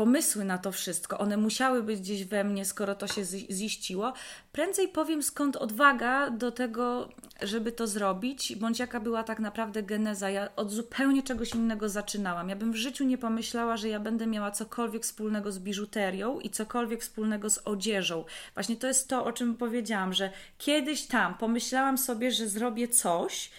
pomysły 0.01 0.45
na 0.45 0.57
to 0.57 0.71
wszystko, 0.71 1.17
one 1.17 1.37
musiały 1.37 1.83
być 1.83 1.99
gdzieś 1.99 2.25
we 2.25 2.43
mnie, 2.43 2.65
skoro 2.65 2.95
to 2.95 3.07
się 3.07 3.25
ziściło. 3.51 4.13
Prędzej 4.51 4.87
powiem, 4.87 5.23
skąd 5.23 5.55
odwaga 5.55 6.29
do 6.29 6.51
tego, 6.51 7.09
żeby 7.41 7.71
to 7.71 7.87
zrobić, 7.87 8.55
bądź 8.55 8.79
jaka 8.79 8.99
była 8.99 9.23
tak 9.23 9.39
naprawdę 9.39 9.83
geneza. 9.83 10.29
Ja 10.29 10.55
od 10.55 10.71
zupełnie 10.71 11.23
czegoś 11.23 11.51
innego 11.55 11.89
zaczynałam. 11.89 12.49
Ja 12.49 12.55
bym 12.55 12.71
w 12.71 12.75
życiu 12.75 13.03
nie 13.03 13.17
pomyślała, 13.17 13.77
że 13.77 13.89
ja 13.89 13.99
będę 13.99 14.27
miała 14.27 14.51
cokolwiek 14.51 15.03
wspólnego 15.03 15.51
z 15.51 15.59
biżuterią 15.59 16.39
i 16.39 16.49
cokolwiek 16.49 17.01
wspólnego 17.01 17.49
z 17.49 17.57
odzieżą. 17.57 18.25
Właśnie 18.53 18.75
to 18.75 18.87
jest 18.87 19.07
to, 19.07 19.25
o 19.25 19.31
czym 19.31 19.55
powiedziałam, 19.55 20.13
że 20.13 20.31
kiedyś 20.57 21.07
tam 21.07 21.37
pomyślałam 21.37 21.97
sobie, 21.97 22.31
że 22.31 22.47
zrobię 22.47 22.87
coś, 22.87 23.51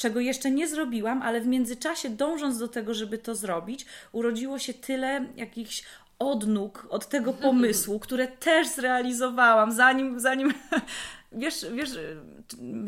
czego 0.00 0.20
jeszcze 0.20 0.50
nie 0.50 0.68
zrobiłam, 0.68 1.22
ale 1.22 1.40
w 1.40 1.46
międzyczasie, 1.46 2.10
dążąc 2.10 2.58
do 2.58 2.68
tego, 2.68 2.94
żeby 2.94 3.18
to 3.18 3.34
zrobić, 3.34 3.86
urodziło 4.12 4.58
się 4.58 4.74
tyle 4.74 5.26
jakichś 5.36 5.82
odnóg 6.18 6.86
od 6.90 7.08
tego 7.08 7.32
pomysłu, 7.46 7.98
które 8.00 8.28
też 8.28 8.68
zrealizowałam, 8.68 9.72
zanim, 9.72 10.20
zanim 10.20 10.54
Wiesz, 11.32 11.66
wiesz, 11.74 11.90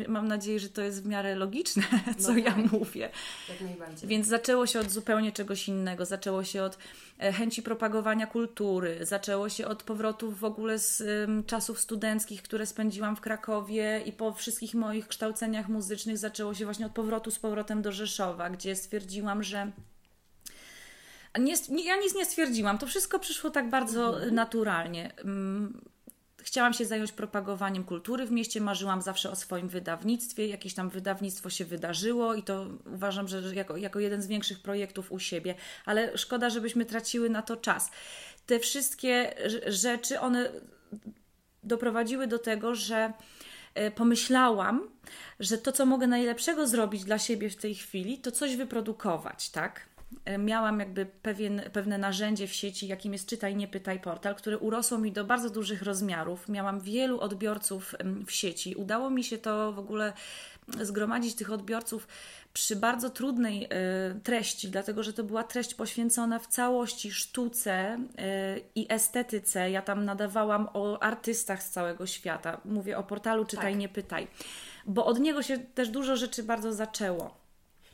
mam 0.07 0.27
nadzieję, 0.27 0.59
że 0.59 0.69
to 0.69 0.81
jest 0.81 1.03
w 1.03 1.05
miarę 1.05 1.35
logiczne, 1.35 1.83
co 2.19 2.31
no 2.31 2.37
ja 2.37 2.51
tak. 2.51 2.71
mówię. 2.71 3.09
Jak 3.49 3.61
najbardziej. 3.61 4.09
Więc 4.09 4.27
zaczęło 4.27 4.67
się 4.67 4.79
od 4.79 4.91
zupełnie 4.91 5.31
czegoś 5.31 5.67
innego. 5.67 6.05
Zaczęło 6.05 6.43
się 6.43 6.63
od 6.63 6.77
e, 7.19 7.33
chęci 7.33 7.61
propagowania 7.61 8.27
kultury, 8.27 8.97
zaczęło 9.01 9.49
się 9.49 9.67
od 9.67 9.83
powrotów 9.83 10.39
w 10.39 10.43
ogóle 10.43 10.79
z 10.79 11.01
um, 11.01 11.43
czasów 11.43 11.79
studenckich, 11.79 12.41
które 12.43 12.65
spędziłam 12.65 13.15
w 13.15 13.21
Krakowie 13.21 14.01
i 14.05 14.11
po 14.11 14.33
wszystkich 14.33 14.73
moich 14.73 15.07
kształceniach 15.07 15.69
muzycznych 15.69 16.17
zaczęło 16.17 16.53
się 16.53 16.65
właśnie 16.65 16.85
od 16.85 16.91
powrotu 16.91 17.31
z 17.31 17.39
powrotem 17.39 17.81
do 17.81 17.91
Rzeszowa, 17.91 18.49
gdzie 18.49 18.75
stwierdziłam, 18.75 19.43
że 19.43 19.71
nie, 21.39 21.53
ja 21.85 21.97
nic 21.97 22.15
nie 22.15 22.25
stwierdziłam. 22.25 22.77
To 22.77 22.87
wszystko 22.87 23.19
przyszło 23.19 23.49
tak 23.49 23.69
bardzo 23.69 24.13
mhm. 24.13 24.35
naturalnie. 24.35 25.11
Chciałam 26.43 26.73
się 26.73 26.85
zająć 26.85 27.11
propagowaniem 27.11 27.83
kultury 27.83 28.25
w 28.25 28.31
mieście, 28.31 28.61
marzyłam 28.61 29.01
zawsze 29.01 29.31
o 29.31 29.35
swoim 29.35 29.67
wydawnictwie. 29.67 30.47
Jakieś 30.47 30.73
tam 30.73 30.89
wydawnictwo 30.89 31.49
się 31.49 31.65
wydarzyło 31.65 32.33
i 32.33 32.43
to 32.43 32.67
uważam, 32.93 33.27
że 33.27 33.55
jako, 33.55 33.77
jako 33.77 33.99
jeden 33.99 34.21
z 34.21 34.27
większych 34.27 34.59
projektów 34.59 35.11
u 35.11 35.19
siebie, 35.19 35.55
ale 35.85 36.17
szkoda, 36.17 36.49
żebyśmy 36.49 36.85
traciły 36.85 37.29
na 37.29 37.41
to 37.41 37.57
czas. 37.57 37.91
Te 38.45 38.59
wszystkie 38.59 39.33
rzeczy, 39.67 40.19
one 40.19 40.49
doprowadziły 41.63 42.27
do 42.27 42.39
tego, 42.39 42.75
że 42.75 43.13
e, 43.73 43.91
pomyślałam, 43.91 44.89
że 45.39 45.57
to, 45.57 45.71
co 45.71 45.85
mogę 45.85 46.07
najlepszego 46.07 46.67
zrobić 46.67 47.03
dla 47.03 47.19
siebie 47.19 47.49
w 47.49 47.55
tej 47.55 47.75
chwili, 47.75 48.17
to 48.17 48.31
coś 48.31 48.55
wyprodukować, 48.55 49.49
tak? 49.49 49.92
E, 50.25 50.37
miałam 50.37 50.79
jakby 50.79 51.05
pewien, 51.05 51.61
pewne 51.73 51.97
narzędzie 51.97 52.47
w 52.47 52.53
sieci, 52.53 52.87
jakim 52.87 53.13
jest 53.13 53.29
Czytaj, 53.29 53.55
nie 53.55 53.67
pytaj 53.67 53.99
portal, 53.99 54.35
które 54.35 54.57
urosło 54.57 54.97
mi 54.97 55.11
do 55.11 55.25
bardzo 55.25 55.49
dużych 55.49 55.81
rozmiarów. 55.81 56.49
Miałam 56.49 56.79
wielu 56.79 57.19
odbiorców 57.19 57.95
w 58.25 58.31
sieci. 58.31 58.75
Udało 58.75 59.09
mi 59.09 59.23
się 59.23 59.37
to 59.37 59.73
w 59.73 59.79
ogóle 59.79 60.13
zgromadzić 60.81 61.35
tych 61.35 61.51
odbiorców 61.51 62.07
przy 62.53 62.75
bardzo 62.75 63.09
trudnej 63.09 63.65
y, 63.65 63.69
treści, 64.23 64.69
dlatego 64.69 65.03
że 65.03 65.13
to 65.13 65.23
była 65.23 65.43
treść 65.43 65.73
poświęcona 65.73 66.39
w 66.39 66.47
całości 66.47 67.11
sztuce 67.11 67.97
y, 68.57 68.61
i 68.75 68.85
estetyce. 68.89 69.71
Ja 69.71 69.81
tam 69.81 70.05
nadawałam 70.05 70.69
o 70.73 71.03
artystach 71.03 71.63
z 71.63 71.69
całego 71.69 72.05
świata. 72.05 72.61
Mówię 72.65 72.97
o 72.97 73.03
portalu 73.03 73.45
Czytaj, 73.45 73.71
tak. 73.71 73.79
nie 73.79 73.89
pytaj, 73.89 74.27
bo 74.85 75.05
od 75.05 75.19
niego 75.19 75.43
się 75.43 75.57
też 75.57 75.89
dużo 75.89 76.15
rzeczy 76.15 76.43
bardzo 76.43 76.73
zaczęło. 76.73 77.37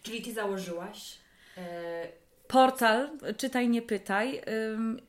Czyli 0.04 0.22
ty 0.22 0.34
założyłaś 0.34 1.19
E, 1.19 1.19
portal 2.50 3.10
Czytaj, 3.38 3.70
nie 3.70 3.82
pytaj 3.82 4.42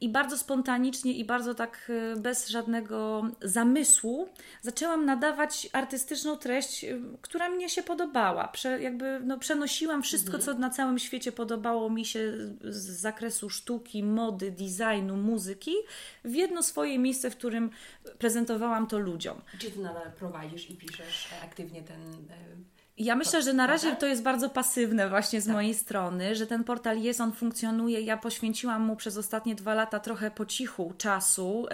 i 0.01 0.09
bardzo 0.09 0.39
spontanicznie 0.39 1.13
i 1.13 1.25
bardzo 1.25 1.55
tak 1.55 1.91
y, 1.91 2.21
bez 2.21 2.49
żadnego 2.49 3.23
zamysłu 3.43 4.29
zaczęłam 4.63 5.05
nadawać 5.05 5.69
artystyczną 5.73 6.37
treść, 6.37 6.87
która 7.23 7.49
mnie 7.49 7.69
się 7.69 7.83
podobała. 7.83 8.49
Prze, 8.49 8.83
jakby 8.83 9.21
no, 9.25 9.39
przenosiłam 9.39 10.03
wszystko, 10.03 10.37
mhm. 10.37 10.45
co 10.45 10.61
na 10.61 10.71
całym 10.71 10.99
świecie 10.99 11.33
podobało 11.33 11.91
mi 11.91 12.05
się 12.05 12.33
z 12.63 13.01
zakresu 13.01 13.51
sztuki, 13.51 14.03
mody, 14.03 14.51
designu, 14.51 15.17
muzyki 15.17 15.75
w 16.25 16.35
jedno 16.35 16.63
swoje 16.63 16.99
miejsce, 16.99 17.31
w 17.31 17.37
którym 17.37 17.71
prezentowałam 18.19 18.87
to 18.87 18.99
ludziom. 18.99 19.41
Czy 19.59 19.71
ty 19.71 19.81
nadal 19.81 20.13
prowadzisz 20.13 20.71
i 20.71 20.77
piszesz 20.77 21.29
aktywnie 21.45 21.83
ten 21.83 22.01
e, 22.03 22.80
ja 23.01 23.17
myślę, 23.17 23.43
że 23.43 23.53
na 23.53 23.67
razie 23.67 23.97
to 23.97 24.07
jest 24.07 24.23
bardzo 24.23 24.51
pasywne 24.51 25.09
właśnie 25.09 25.41
z 25.41 25.45
tak. 25.45 25.55
mojej 25.55 25.75
strony, 25.75 26.35
że 26.35 26.47
ten 26.47 26.65
portal 26.65 26.99
jest, 26.99 27.21
on 27.21 27.33
funkcjonuje. 27.33 28.01
Ja 28.01 28.17
poświęciłam 28.17 28.83
mu 28.83 28.97
przez 28.97 29.17
ostatnie 29.17 29.55
dwa 29.55 29.75
lata 29.75 30.01
trochę 30.01 30.31
po 30.31 30.47
cichu 30.47 30.95
czasu, 30.99 31.67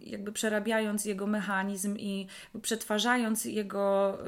jakby 0.00 0.32
przerabiając 0.32 1.04
jego 1.04 1.26
mechanizm 1.26 1.96
i 1.98 2.26
przetwarzając 2.62 3.44
jego 3.44 4.18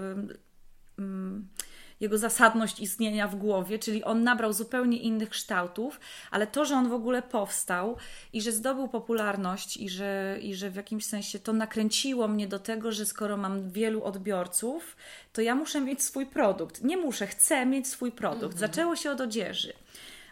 jego 2.00 2.18
zasadność 2.18 2.80
istnienia 2.80 3.28
w 3.28 3.36
głowie, 3.36 3.78
czyli 3.78 4.04
on 4.04 4.22
nabrał 4.24 4.52
zupełnie 4.52 4.98
innych 4.98 5.30
kształtów, 5.30 6.00
ale 6.30 6.46
to, 6.46 6.64
że 6.64 6.74
on 6.74 6.88
w 6.88 6.92
ogóle 6.92 7.22
powstał 7.22 7.96
i 8.32 8.42
że 8.42 8.52
zdobył 8.52 8.88
popularność 8.88 9.76
i 9.76 9.88
że, 9.88 10.38
i 10.42 10.54
że 10.54 10.70
w 10.70 10.76
jakimś 10.76 11.06
sensie 11.06 11.38
to 11.38 11.52
nakręciło 11.52 12.28
mnie 12.28 12.48
do 12.48 12.58
tego, 12.58 12.92
że 12.92 13.06
skoro 13.06 13.36
mam 13.36 13.70
wielu 13.70 14.04
odbiorców, 14.04 14.96
to 15.32 15.40
ja 15.40 15.54
muszę 15.54 15.80
mieć 15.80 16.02
swój 16.02 16.26
produkt. 16.26 16.82
Nie 16.82 16.96
muszę, 16.96 17.26
chcę 17.26 17.66
mieć 17.66 17.88
swój 17.88 18.12
produkt. 18.12 18.54
Mhm. 18.54 18.58
Zaczęło 18.58 18.96
się 18.96 19.10
od 19.10 19.20
odzieży 19.20 19.72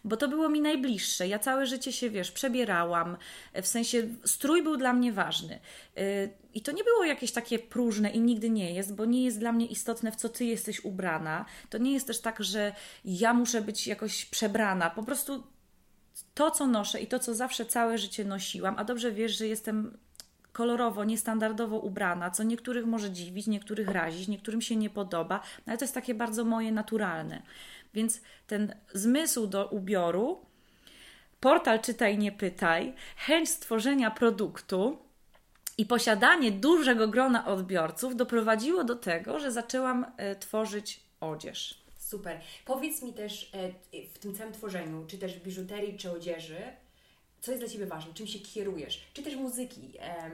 bo 0.07 0.17
to 0.17 0.29
było 0.29 0.49
mi 0.49 0.61
najbliższe. 0.61 1.29
Ja 1.29 1.39
całe 1.39 1.67
życie 1.67 1.93
się, 1.93 2.11
wiesz, 2.11 2.33
przebierałam, 2.33 3.17
w 3.63 3.67
sensie 3.67 4.09
strój 4.25 4.63
był 4.63 4.77
dla 4.77 4.93
mnie 4.93 5.13
ważny. 5.13 5.61
Y, 5.99 6.31
I 6.55 6.61
to 6.61 6.73
nie 6.73 6.85
było 6.85 7.05
jakieś 7.05 7.33
takie 7.33 7.59
próżne 7.59 8.11
i 8.11 8.21
nigdy 8.21 8.51
nie 8.51 8.75
jest, 8.75 8.95
bo 8.95 9.05
nie 9.05 9.25
jest 9.25 9.39
dla 9.39 9.53
mnie 9.53 9.67
istotne, 9.67 10.13
w 10.13 10.17
co 10.17 10.29
ty 10.29 10.45
jesteś 10.45 10.85
ubrana. 10.85 11.45
To 11.71 11.79
nie 11.79 11.93
jest 11.93 12.07
też 12.07 12.21
tak, 12.21 12.45
że 12.45 12.73
ja 13.05 13.35
muszę 13.35 13.61
być 13.61 13.87
jakoś 13.87 14.25
przebrana. 14.25 14.91
Po 14.91 15.03
prostu 15.03 15.43
to, 16.35 16.51
co 16.51 16.67
noszę 16.67 17.01
i 17.01 17.07
to, 17.07 17.19
co 17.19 17.35
zawsze 17.35 17.67
całe 17.67 17.99
życie 17.99 18.25
nosiłam, 18.25 18.75
a 18.79 18.85
dobrze 18.85 19.13
wiesz, 19.13 19.39
że 19.39 19.47
jestem 19.47 19.99
kolorowo, 20.57 21.05
niestandardowo 21.05 21.79
ubrana, 21.79 22.31
co 22.31 22.43
niektórych 22.43 22.87
może 22.87 23.11
dziwić, 23.11 23.47
niektórych 23.47 23.89
razić, 23.89 24.29
niektórym 24.29 24.61
się 24.61 24.77
nie 24.77 24.91
podoba, 24.91 25.41
no 25.59 25.71
ale 25.71 25.79
to 25.79 25.85
jest 25.85 25.95
takie 25.95 26.15
bardzo 26.15 26.45
moje 26.45 26.73
naturalne. 26.73 27.43
Więc 27.95 28.21
ten 28.47 28.75
zmysł 28.95 29.47
do 29.47 29.67
ubioru, 29.67 30.47
portal 31.41 31.81
czytaj, 31.81 32.19
nie 32.19 32.33
pytaj, 32.33 32.95
chęć 33.17 33.49
stworzenia 33.49 34.11
produktu 34.11 34.99
i 35.79 35.87
posiadanie 35.87 36.53
dużego 36.53 37.09
grona 37.09 37.47
odbiorców 37.47 38.17
doprowadziło 38.17 38.85
do 38.85 38.97
tego, 38.97 39.39
że 39.39 39.53
zaczęłam 39.53 40.07
e, 40.17 40.37
tworzyć 40.37 41.01
odzież. 41.21 41.87
Super. 41.99 42.41
Powiedz 42.65 43.03
mi 43.03 43.13
też 43.13 43.51
e, 43.55 43.73
w 44.15 44.19
tym 44.19 44.35
całym 44.35 44.53
tworzeniu, 44.53 45.07
czy 45.07 45.19
też 45.19 45.41
biżuterii, 45.41 45.99
czy 45.99 46.11
odzieży, 46.11 46.59
co 47.41 47.51
jest 47.51 47.63
dla 47.63 47.73
Ciebie 47.73 47.87
ważne, 47.87 48.15
czym 48.15 48.27
się 48.27 48.39
kierujesz, 48.39 49.05
czy 49.13 49.23
też 49.23 49.37
muzyki, 49.37 49.93
e, 50.01 50.31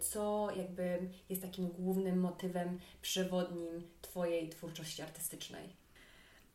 co 0.00 0.48
jakby 0.56 0.98
jest 1.28 1.42
takim 1.42 1.68
głównym 1.68 2.20
motywem 2.20 2.78
przewodnim 3.02 3.88
Twojej 4.02 4.48
twórczości 4.48 5.02
artystycznej? 5.02 5.68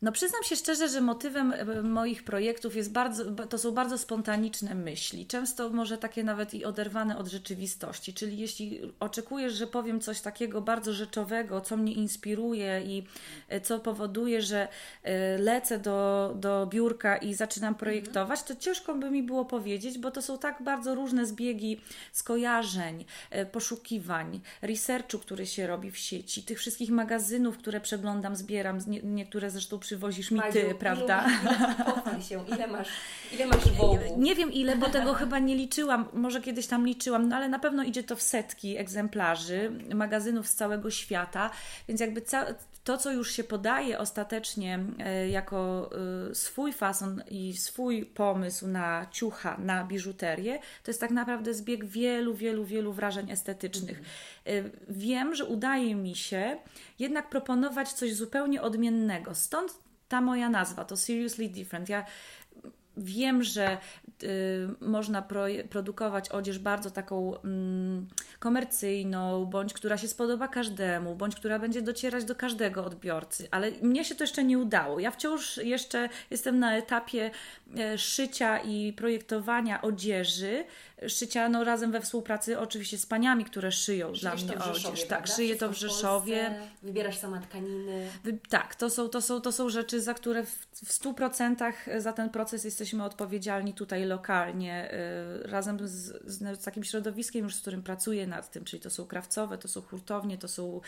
No 0.06 0.12
przyznam 0.12 0.44
się 0.44 0.56
szczerze, 0.56 0.90
że 0.90 1.02
motywem 1.02 1.54
e, 1.54 1.82
moich 1.82 2.24
projektów 2.24 2.76
jest 2.76 2.92
bardzo, 2.92 3.46
to 3.46 3.58
są 3.58 3.72
bardzo 3.72 3.98
spontaniczne 3.98 4.76
myśli, 4.76 5.26
często 5.26 5.70
może 5.70 5.98
takie 5.98 6.24
nawet 6.24 6.54
i 6.54 6.66
oderwane 6.66 7.18
od 7.18 7.28
rzeczywistości, 7.28 8.14
czyli 8.14 8.38
jeśli 8.38 8.94
oczekujesz, 9.00 9.54
że 9.54 9.68
powiem 9.68 10.02
coś 10.02 10.22
takiego 10.22 10.62
bardzo 10.62 10.94
rzeczowego, 10.94 11.62
co 11.62 11.78
mnie 11.78 11.94
inspiruje 11.94 12.82
i 12.86 13.04
e, 13.50 13.62
co 13.62 13.80
powoduje, 13.80 14.42
że 14.42 14.68
e, 15.04 15.38
lecę 15.38 15.80
do, 15.80 16.34
do 16.40 16.68
biurka 16.68 17.18
i 17.18 17.34
zaczynam 17.34 17.76
projektować, 17.76 18.44
to 18.44 18.56
ciężko 18.56 18.96
by 18.96 19.12
mi 19.12 19.24
było 19.24 19.46
powiedzieć, 19.46 19.98
bo 19.98 20.12
to 20.12 20.22
są 20.22 20.38
tak 20.38 20.64
bardzo 20.64 20.96
różne 20.96 21.26
zbiegi 21.26 21.82
skojarzeń, 22.12 23.06
poszukiwań, 23.52 24.42
researchu, 24.62 25.20
który 25.20 25.46
się 25.46 25.68
robi 25.68 25.92
w 25.92 25.98
sieci, 25.98 26.44
tych 26.44 26.60
wszystkich 26.60 26.90
magazynów, 26.90 27.58
które 27.58 27.82
przeglądam, 27.82 28.36
zbieram, 28.36 28.80
niektóre 29.04 29.50
zresztą 29.52 29.80
przy 29.80 29.95
przywozisz 29.96 30.32
mi 30.32 30.38
Madziu, 30.38 30.52
ty, 30.52 30.76
prawda? 30.76 31.26
Pochwal 31.86 32.22
się, 32.22 32.46
ile 32.56 32.68
masz, 32.68 32.88
ile 33.32 33.48
masz 33.48 33.72
wołów? 33.72 34.00
Nie 34.18 34.36
wiem 34.36 34.54
ile, 34.54 34.76
bo 34.76 34.90
tego 34.90 35.14
chyba 35.14 35.40
nie 35.40 35.56
liczyłam, 35.56 36.06
może 36.14 36.42
kiedyś 36.42 36.68
tam 36.68 36.86
liczyłam, 36.86 37.30
no 37.30 37.36
ale 37.36 37.50
na 37.50 37.60
pewno 37.60 37.84
idzie 37.84 38.04
to 38.04 38.16
w 38.16 38.22
setki 38.22 38.78
egzemplarzy 38.78 39.72
magazynów 39.94 40.48
z 40.48 40.56
całego 40.56 40.92
świata, 40.92 41.50
więc 41.88 42.02
jakby 42.02 42.22
ca- 42.22 42.46
to, 42.84 42.98
co 42.98 43.12
już 43.12 43.32
się 43.32 43.44
podaje 43.44 44.00
ostatecznie 44.00 44.80
e, 45.00 45.30
jako 45.30 45.90
e, 46.32 46.36
swój 46.36 46.74
fason 46.74 47.24
i 47.30 47.54
swój 47.58 48.06
pomysł 48.06 48.68
na 48.68 49.08
ciucha, 49.12 49.58
na 49.58 49.84
biżuterię, 49.84 50.60
to 50.84 50.92
jest 50.92 51.00
tak 51.00 51.12
naprawdę 51.12 51.54
zbieg 51.54 51.86
wielu, 51.86 52.34
wielu, 52.34 52.66
wielu 52.66 52.94
wrażeń 52.94 53.32
estetycznych. 53.32 53.98
Mhm. 54.46 54.72
Wiem, 54.90 55.36
że 55.36 55.46
udaje 55.46 55.96
mi 55.96 56.16
się 56.16 56.58
jednak 57.00 57.30
proponować 57.30 57.94
coś 57.94 58.14
zupełnie 58.14 58.62
odmiennego. 58.62 59.36
Stąd 59.36 59.85
ta 60.08 60.22
moja 60.22 60.50
nazwa, 60.50 60.86
to 60.86 60.98
Seriously 60.98 61.50
Different. 61.50 61.90
Ja 61.90 62.06
wiem, 62.98 63.44
że 63.44 63.78
y, 64.24 64.28
można 64.82 65.22
pro, 65.22 65.46
produkować 65.70 66.30
odzież 66.30 66.60
bardzo 66.60 66.92
taką 66.92 67.42
mm, 67.42 68.08
komercyjną, 68.40 69.46
bądź 69.46 69.74
która 69.74 69.98
się 69.98 70.08
spodoba 70.08 70.48
każdemu, 70.48 71.16
bądź 71.16 71.36
która 71.36 71.60
będzie 71.60 71.82
docierać 71.82 72.26
do 72.26 72.36
każdego 72.36 72.86
odbiorcy, 72.86 73.48
ale 73.52 73.72
mnie 73.72 74.06
się 74.06 74.16
to 74.16 74.24
jeszcze 74.24 74.44
nie 74.44 74.60
udało. 74.60 75.00
Ja 75.00 75.12
wciąż 75.12 75.58
jeszcze 75.58 76.10
jestem 76.32 76.60
na 76.60 76.78
etapie 76.78 77.32
e, 77.78 77.98
szycia 77.98 78.60
i 78.60 78.94
projektowania 78.94 79.82
odzieży, 79.82 80.64
szycia 81.08 81.50
no, 81.50 81.64
razem 81.64 81.92
we 81.92 82.02
współpracy 82.02 82.60
oczywiście 82.60 82.98
z 82.98 83.06
paniami, 83.06 83.46
które 83.46 83.72
szyją 83.72 84.08
Szyjesz 84.16 84.22
dla 84.22 84.34
mnie 84.36 84.44
w 84.44 84.66
Rzeszowie, 84.66 84.90
odzież. 84.90 85.06
prawda? 85.06 85.28
Tak, 85.28 85.36
szyję 85.36 85.56
to 85.56 85.70
w 85.70 85.74
Rzeszowie. 85.74 86.46
Polsce, 86.46 86.68
wybierasz 86.84 87.18
sama 87.18 87.40
tkaniny. 87.42 88.10
Wy- 88.24 88.38
Tak, 88.50 88.76
to 88.76 88.90
są, 88.90 89.10
to, 89.10 89.22
są, 89.22 89.42
to 89.42 89.52
są 89.52 89.70
rzeczy, 89.70 90.02
za 90.02 90.14
które 90.14 90.44
w, 90.44 90.50
w 90.74 91.00
100% 91.04 91.74
za 92.00 92.14
ten 92.14 92.30
proces 92.30 92.66
jesteśmy 92.86 93.04
odpowiedzialni 93.04 93.74
tutaj 93.74 94.06
lokalnie, 94.06 94.94
y, 95.44 95.48
razem 95.48 95.88
z, 95.88 96.24
z, 96.26 96.64
takim 96.64 96.84
środowiskiem 96.84 97.44
już, 97.44 97.56
z 97.56 97.62
którym 97.62 97.84
pracuję 97.84 98.28
nad 98.28 98.52
tym, 98.52 98.66
czyli 98.66 98.82
to 98.82 98.90
są 98.90 99.06
krawcowe, 99.06 99.58
to 99.58 99.68
są 99.68 99.82
hurtownie, 99.82 100.38
to 100.38 100.48
są 100.48 100.82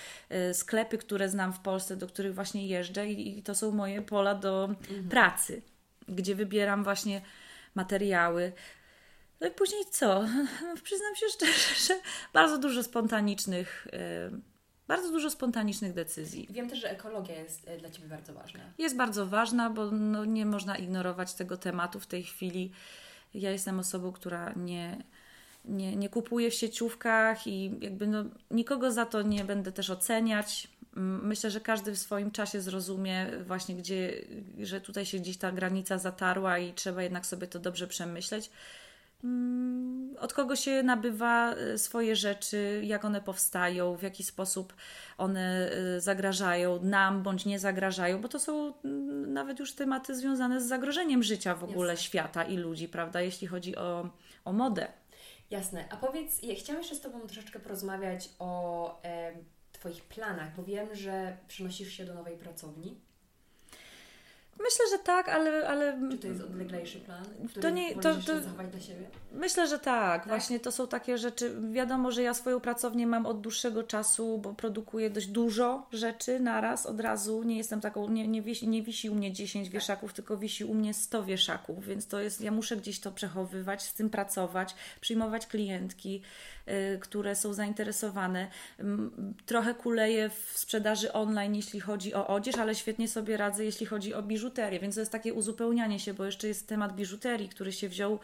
y, 0.50 0.54
sklepy, 0.54 0.98
które 0.98 1.30
znam 1.30 1.54
w 1.54 1.60
Polsce, 1.60 1.96
do 1.96 2.08
których 2.08 2.36
właśnie 2.36 2.68
jeżdżę 2.68 3.08
i, 3.08 3.40
i 3.40 3.44
to 3.44 3.56
są 3.56 3.72
moje 3.72 4.02
pola 4.02 4.36
do 4.36 4.70
pracy, 5.10 5.62
gdzie 6.08 6.36
wybieram 6.36 6.84
właśnie 6.84 7.22
materiały. 7.76 8.52
No 9.42 9.48
i 9.48 9.52
później 9.52 9.86
co? 9.92 10.26
Przyznam 10.84 11.16
się 11.16 11.26
szczerze, 11.30 11.76
że 11.88 12.00
bardzo 12.34 12.58
dużo 12.58 12.84
spontanicznych, 12.84 13.88
y, 13.88 14.57
bardzo 14.88 15.12
dużo 15.12 15.30
spontanicznych 15.30 15.94
decyzji. 15.94 16.48
Wiem 16.50 16.70
też, 16.70 16.80
że 16.80 16.92
ekologia 16.92 17.36
jest 17.36 17.68
e, 17.68 17.78
dla 17.78 17.90
Ciebie 17.90 18.08
bardzo 18.08 18.34
ważna. 18.34 18.60
Jest 18.78 18.96
bardzo 18.96 19.26
ważna, 19.26 19.70
bo 19.70 19.92
no, 19.92 20.26
nie 20.26 20.46
można 20.46 20.78
ignorować 20.78 21.34
tego 21.34 21.58
tematu 21.58 22.00
w 22.00 22.08
tej 22.08 22.24
chwili. 22.24 22.72
Ja 23.34 23.52
jestem 23.52 23.80
osobą, 23.80 24.12
która 24.12 24.54
nie, 24.56 25.04
nie, 25.66 25.96
nie 25.96 26.10
kupuje 26.10 26.52
w 26.52 26.54
sieciówkach 26.54 27.48
i 27.48 27.72
jakby 27.82 28.08
no, 28.08 28.24
nikogo 28.52 28.92
za 28.92 29.06
to 29.06 29.22
nie 29.22 29.46
będę 29.46 29.72
też 29.72 29.90
oceniać. 29.90 30.68
Myślę, 31.00 31.52
że 31.52 31.62
każdy 31.62 31.92
w 31.92 31.98
swoim 31.98 32.32
czasie 32.32 32.62
zrozumie 32.62 33.28
właśnie, 33.46 33.76
gdzie, 33.76 34.14
że 34.60 34.82
tutaj 34.82 35.06
się 35.06 35.20
gdzieś 35.20 35.38
ta 35.38 35.52
granica 35.52 35.98
zatarła 35.98 36.60
i 36.60 36.74
trzeba 36.74 37.04
jednak 37.04 37.26
sobie 37.26 37.48
to 37.48 37.60
dobrze 37.60 37.88
przemyśleć. 37.88 38.50
Mm, 39.24 40.16
Od 40.20 40.34
kogo 40.34 40.56
się 40.56 40.84
nabywa 40.84 41.56
y, 41.56 41.78
swoje 41.78 42.16
rzeczy, 42.16 42.82
jak 42.84 43.06
one 43.06 43.22
powstają, 43.22 43.96
w 43.96 44.02
jaki 44.02 44.24
sposób 44.24 44.74
one 45.18 45.72
y, 45.98 46.02
zagrażają 46.02 46.80
nam 46.84 47.24
bądź 47.24 47.46
nie 47.46 47.60
zagrażają, 47.60 48.22
bo 48.22 48.28
to 48.28 48.40
są 48.40 48.74
mm, 48.84 49.34
nawet 49.34 49.60
już 49.60 49.74
tematy 49.76 50.16
związane 50.16 50.62
z 50.62 50.68
zagrożeniem 50.68 51.24
życia 51.24 51.56
w 51.56 51.64
ogóle 51.64 51.94
Jasne. 51.94 52.04
świata 52.06 52.44
i 52.44 52.58
ludzi, 52.58 52.88
prawda, 52.88 53.22
jeśli 53.22 53.48
chodzi 53.48 53.76
o, 53.76 54.10
o 54.46 54.54
modę. 54.54 54.88
Jasne. 55.52 55.86
A 55.90 55.98
powiedz, 55.98 56.44
ja 56.44 56.56
chciałam 56.56 56.82
jeszcze 56.82 56.96
z 56.96 57.02
Tobą 57.02 57.20
troszeczkę 57.20 57.60
porozmawiać 57.60 58.30
o 58.40 59.02
e, 59.04 59.32
Twoich 59.72 60.04
planach, 60.04 60.56
bo 60.56 60.64
wiem, 60.64 60.96
że 60.96 61.38
przenosisz 61.48 61.94
się 61.94 62.06
do 62.06 62.14
nowej 62.14 62.38
pracowni. 62.38 63.07
Myślę, 64.60 64.86
że 64.92 65.00
tak, 65.04 65.30
ale, 65.30 65.68
ale 65.68 66.00
Czy 66.12 66.18
to 66.18 66.28
jest 66.28 66.42
odleglejszy 66.44 67.00
plan, 67.00 67.26
To 67.62 67.70
nie- 67.70 67.96
to- 67.96 68.16
to- 68.16 68.42
zachować 68.42 68.68
dla 68.68 68.80
siebie? 68.80 69.10
Myślę, 69.32 69.68
że 69.68 69.80
tak. 69.80 70.28
Właśnie 70.28 70.60
to 70.60 70.72
są 70.72 70.88
takie 70.88 71.18
rzeczy. 71.18 71.56
Wiadomo, 71.72 72.12
że 72.12 72.22
ja 72.24 72.34
swoją 72.34 72.60
pracownię 72.60 73.08
mam 73.08 73.26
od 73.26 73.42
dłuższego 73.42 73.84
czasu, 73.84 74.38
bo 74.38 74.54
produkuję 74.54 75.10
dość 75.10 75.28
dużo 75.28 75.88
rzeczy 75.92 76.40
naraz, 76.40 76.86
od 76.86 77.00
razu. 77.02 77.44
Nie 77.44 77.58
jestem 77.58 77.82
taką, 77.82 78.10
nie, 78.10 78.28
nie, 78.28 78.42
wisi, 78.42 78.68
nie 78.68 78.82
wisi 78.84 79.10
u 79.10 79.16
mnie 79.16 79.34
10 79.34 79.70
wieszaków, 79.70 80.14
tylko 80.14 80.38
wisi 80.38 80.66
u 80.66 80.74
mnie 80.74 80.94
100 80.94 81.24
wieszaków, 81.24 81.86
więc 81.86 82.08
to 82.08 82.20
jest, 82.20 82.42
ja 82.42 82.52
muszę 82.52 82.78
gdzieś 82.78 83.00
to 83.00 83.12
przechowywać, 83.12 83.84
z 83.84 83.94
tym 83.94 84.10
pracować, 84.10 84.76
przyjmować 85.02 85.48
klientki, 85.48 86.22
y, 86.96 87.00
które 87.00 87.36
są 87.36 87.54
zainteresowane. 87.54 88.48
Mm, 88.80 89.34
Trochę 89.46 89.74
kuleję 89.74 90.30
w 90.30 90.52
sprzedaży 90.58 91.14
online, 91.14 91.56
jeśli 91.56 91.80
chodzi 91.80 92.14
o 92.14 92.28
odzież, 92.28 92.56
ale 92.56 92.76
świetnie 92.76 93.08
sobie 93.08 93.38
radzę, 93.38 93.66
jeśli 93.66 93.86
chodzi 93.86 94.14
o 94.14 94.24
biżuterię, 94.24 94.47
więc 94.80 94.96
to 94.96 95.02
jest 95.02 95.12
takie 95.12 95.34
uzupełnianie 95.34 96.00
się, 96.00 96.14
bo 96.14 96.26
jeszcze 96.26 96.48
jest 96.48 96.68
temat 96.68 96.96
biżuterii, 96.96 97.50
który 97.50 97.72
się 97.72 97.90
wziął 97.90 98.20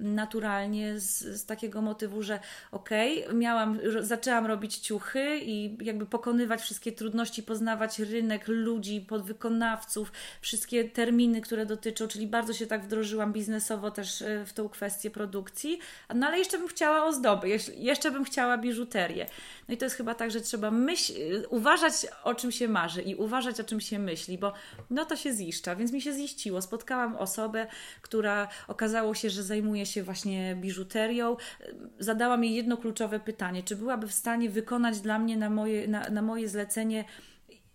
naturalnie 0.00 1.00
z, 1.00 1.18
z 1.18 1.44
takiego 1.44 1.82
motywu, 1.82 2.22
że 2.22 2.40
okej, 2.72 3.24
miałam, 3.34 3.80
ro- 3.80 4.04
zaczęłam 4.04 4.46
robić 4.46 4.76
ciuchy 4.78 5.38
i 5.42 5.78
jakby 5.84 6.06
pokonywać 6.06 6.60
wszystkie 6.60 6.92
trudności, 6.92 7.42
poznawać 7.42 7.98
rynek, 7.98 8.48
ludzi, 8.48 9.00
podwykonawców, 9.00 10.12
wszystkie 10.40 10.84
terminy, 10.84 11.40
które 11.40 11.66
dotyczą, 11.66 12.08
czyli 12.08 12.26
bardzo 12.26 12.52
się 12.52 12.66
tak 12.66 12.84
wdrożyłam 12.84 13.32
biznesowo 13.32 13.90
też 13.90 14.22
e, 14.22 14.46
w 14.46 14.52
tą 14.52 14.68
kwestię 14.68 15.10
produkcji, 15.10 15.78
no 16.14 16.26
ale 16.26 16.38
jeszcze 16.38 16.58
bym 16.58 16.68
chciała 16.68 17.04
ozdoby, 17.04 17.48
jeszcze 17.76 18.10
bym 18.10 18.24
chciała 18.24 18.58
biżuterię. 18.58 19.26
No 19.68 19.74
i 19.74 19.76
to 19.76 19.84
jest 19.84 19.96
chyba 19.96 20.14
tak, 20.14 20.30
że 20.30 20.40
trzeba 20.40 20.70
myśl, 20.70 21.12
uważać 21.50 21.94
o 22.24 22.34
czym 22.34 22.52
się 22.52 22.68
marzy 22.68 23.02
i 23.02 23.14
uważać 23.14 23.60
o 23.60 23.64
czym 23.64 23.80
się 23.80 23.98
myśli, 23.98 24.38
bo 24.38 24.52
no 24.90 25.04
to 25.04 25.16
się 25.16 25.32
ziszcza, 25.32 25.76
więc 25.76 25.92
mi 25.92 26.00
się 26.02 26.12
ziściło. 26.12 26.62
Spotkałam 26.62 27.16
osobę, 27.16 27.66
która 28.02 28.48
okazało 28.68 29.14
się, 29.14 29.30
że 29.30 29.42
zajmuje 29.42 29.86
się 29.88 30.02
właśnie 30.02 30.56
biżuterią. 30.60 31.36
Zadałam 31.98 32.44
jej 32.44 32.54
jedno 32.54 32.76
kluczowe 32.76 33.20
pytanie, 33.20 33.62
czy 33.62 33.76
byłaby 33.76 34.06
w 34.08 34.12
stanie 34.12 34.50
wykonać 34.50 35.00
dla 35.00 35.18
mnie 35.18 35.36
na 35.36 35.50
moje, 35.50 35.88
na, 35.88 36.08
na 36.08 36.22
moje 36.22 36.48
zlecenie 36.48 37.04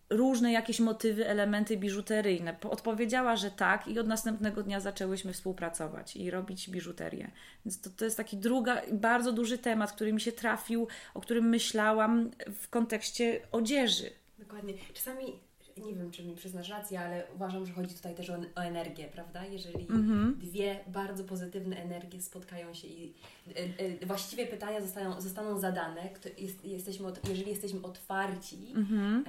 różne 0.10 0.52
jakieś 0.52 0.80
motywy, 0.80 1.28
elementy 1.28 1.78
biżuteryjne. 1.78 2.54
Po- 2.54 2.72
Odpowiedziała, 2.72 3.36
że 3.36 3.52
tak 3.52 3.88
i 3.88 4.00
od 4.00 4.08
następnego 4.08 4.64
dnia 4.64 4.80
zaczęłyśmy 4.80 5.34
współpracować 5.34 6.16
i 6.16 6.32
robić 6.32 6.70
biżuterię. 6.70 7.32
Więc 7.66 7.82
to, 7.82 7.90
to 7.90 8.06
jest 8.06 8.18
taki 8.18 8.38
druga, 8.38 8.82
bardzo 8.92 9.32
duży 9.32 9.58
temat, 9.58 9.92
który 9.92 10.14
mi 10.14 10.22
się 10.22 10.32
trafił, 10.32 10.88
o 11.14 11.22
którym 11.22 11.50
myślałam 11.50 12.32
w 12.62 12.70
kontekście 12.70 13.42
odzieży. 13.52 14.10
Dokładnie. 14.40 14.74
Czasami, 14.94 15.40
nie 15.78 15.94
wiem, 15.96 16.12
czy 16.12 16.24
mi 16.24 16.36
przyznasz 16.36 16.70
rację, 16.70 17.00
ale 17.00 17.24
uważam, 17.36 17.66
że 17.66 17.74
chodzi 17.74 17.96
tutaj 17.96 18.16
też 18.16 18.30
o, 18.30 18.34
o 18.56 18.62
energię, 18.62 19.10
prawda? 19.14 19.46
Jeżeli 19.46 19.88
Mhm. 19.90 20.36
dwie 20.40 20.80
bardzo 20.88 21.24
pozytywne 21.24 21.78
energie 21.84 22.22
spotkają 22.22 22.74
się 22.74 22.88
i 22.88 23.14
e, 23.48 23.60
e, 24.04 24.06
właściwie 24.06 24.48
pytania 24.48 24.82
zostają, 24.82 25.22
zostaną 25.22 25.60
zadane, 25.60 26.10
kto 26.10 26.30
jest, 26.38 26.66
jesteśmy 26.66 27.08
od, 27.08 27.30
jeżeli 27.30 27.50
jesteśmy 27.50 27.82
otwarci, 27.82 28.74
em, 28.76 29.24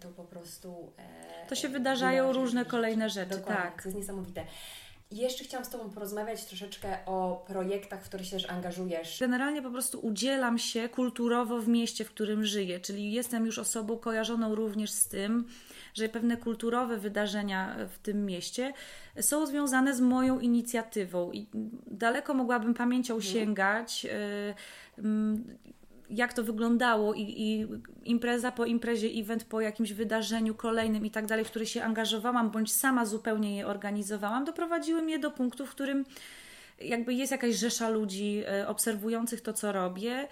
to 0.00 0.08
po 0.08 0.24
prostu... 0.24 0.92
e. 0.98 1.46
To 1.48 1.54
się 1.54 1.68
wydarzają 1.68 2.32
różne 2.32 2.64
kolejne 2.64 3.10
rzeczy, 3.10 3.30
Dokładnie, 3.36 3.62
tak. 3.62 3.82
To 3.82 3.88
jest 3.88 3.98
niesamowite. 3.98 4.46
I 5.10 5.16
jeszcze 5.16 5.44
chciałam 5.44 5.64
z 5.64 5.68
Tobą 5.68 5.90
porozmawiać 5.90 6.44
troszeczkę 6.44 6.98
o 7.06 7.44
projektach, 7.46 8.04
w 8.04 8.08
których 8.08 8.26
się 8.26 8.36
też 8.36 8.50
angażujesz. 8.50 9.18
Generalnie 9.20 9.62
po 9.62 9.70
prostu 9.70 10.06
udzielam 10.06 10.58
się 10.58 10.88
kulturowo 10.88 11.60
w 11.60 11.68
mieście, 11.68 12.04
w 12.04 12.10
którym 12.10 12.44
żyję, 12.44 12.80
czyli 12.80 13.12
jestem 13.12 13.46
już 13.46 13.58
osobą 13.58 13.98
kojarzoną 13.98 14.54
również 14.54 14.90
z 14.90 15.08
tym, 15.08 15.48
że 15.94 16.08
pewne 16.08 16.36
kulturowe 16.36 16.98
wydarzenia 16.98 17.76
w 17.88 17.98
tym 17.98 18.26
mieście 18.26 18.72
są 19.20 19.46
związane 19.46 19.94
z 19.94 20.00
moją 20.00 20.40
inicjatywą 20.40 21.32
i 21.32 21.46
daleko 21.86 22.34
mogłabym 22.34 22.74
pamięcią 22.74 23.20
sięgać. 23.20 24.06
y, 24.06 24.98
mm, 24.98 25.44
jak 26.10 26.32
to 26.32 26.44
wyglądało 26.44 27.14
i, 27.14 27.20
i 27.22 27.66
impreza 28.04 28.52
po 28.52 28.64
imprezie, 28.64 29.08
event 29.08 29.44
po 29.44 29.60
jakimś 29.60 29.92
wydarzeniu 29.92 30.54
kolejnym 30.54 31.06
i 31.06 31.10
tak 31.10 31.26
dalej, 31.26 31.44
w 31.44 31.50
który 31.50 31.66
się 31.66 31.82
angażowałam, 31.82 32.50
bądź 32.50 32.72
sama 32.72 33.06
zupełnie 33.06 33.56
je 33.56 33.66
organizowałam, 33.66 34.44
doprowadziły 34.44 35.02
mnie 35.02 35.18
do 35.18 35.30
punktu, 35.30 35.66
w 35.66 35.70
którym 35.70 36.04
jakby 36.80 37.14
jest 37.14 37.32
jakaś 37.32 37.54
rzesza 37.54 37.88
ludzi 37.88 38.42
e, 38.46 38.68
obserwujących 38.68 39.40
to, 39.40 39.52
co 39.52 39.72
robię 39.72 40.28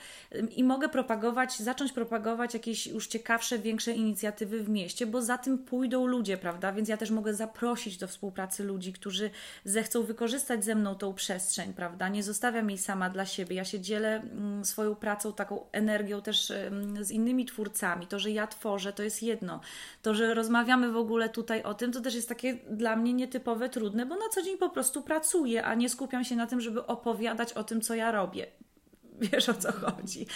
i 0.56 0.64
mogę 0.64 0.88
propagować, 0.88 1.58
zacząć 1.58 1.92
propagować 1.92 2.54
jakieś 2.54 2.86
już 2.86 3.06
ciekawsze, 3.06 3.58
większe 3.58 3.92
inicjatywy 3.92 4.62
w 4.62 4.68
mieście, 4.68 5.06
bo 5.06 5.22
za 5.22 5.38
tym 5.38 5.58
pójdą 5.58 6.06
ludzie, 6.06 6.36
prawda? 6.36 6.72
Więc 6.72 6.88
ja 6.88 6.96
też 6.96 7.10
mogę 7.10 7.34
zaprosić 7.34 7.96
do 7.96 8.08
współpracy 8.08 8.64
ludzi, 8.64 8.92
którzy 8.92 9.30
zechcą 9.64 10.02
wykorzystać 10.02 10.64
ze 10.64 10.74
mną 10.74 10.94
tą 10.94 11.14
przestrzeń, 11.14 11.72
prawda? 11.72 12.08
Nie 12.08 12.22
zostawiam 12.22 12.70
jej 12.70 12.78
sama 12.78 13.10
dla 13.10 13.26
siebie. 13.26 13.56
Ja 13.56 13.64
się 13.64 13.80
dzielę 13.80 14.16
mm, 14.16 14.64
swoją 14.64 14.94
pracą, 14.94 15.32
taką 15.32 15.70
energią 15.72 16.22
też 16.22 16.52
z 17.00 17.10
innymi 17.10 17.46
twórcami. 17.46 18.06
To, 18.06 18.18
że 18.18 18.30
ja 18.30 18.46
tworzę, 18.46 18.92
to 18.92 19.02
jest 19.02 19.22
jedno. 19.22 19.60
To, 20.02 20.14
że 20.14 20.34
rozmawiamy 20.34 20.92
w 20.92 20.96
ogóle 20.96 21.28
tutaj 21.28 21.62
o 21.62 21.74
tym, 21.74 21.92
to 21.92 22.00
też 22.00 22.14
jest 22.14 22.28
takie 22.28 22.54
dla 22.70 22.96
mnie 22.96 23.12
nietypowe, 23.12 23.68
trudne, 23.68 24.06
bo 24.06 24.14
na 24.14 24.28
co 24.28 24.42
dzień 24.42 24.58
po 24.58 24.70
prostu 24.70 25.02
pracuję, 25.02 25.64
a 25.64 25.74
nie 25.74 25.88
skupiam 25.88 26.24
się 26.24 26.36
na 26.38 26.46
tym, 26.46 26.60
żeby 26.60 26.86
opowiadać 26.86 27.52
o 27.52 27.64
tym, 27.64 27.80
co 27.80 27.94
ja 27.94 28.10
robię. 28.10 28.46
Wiesz 29.32 29.48
o 29.48 29.54
co 29.54 29.72
chodzi. 29.72 30.26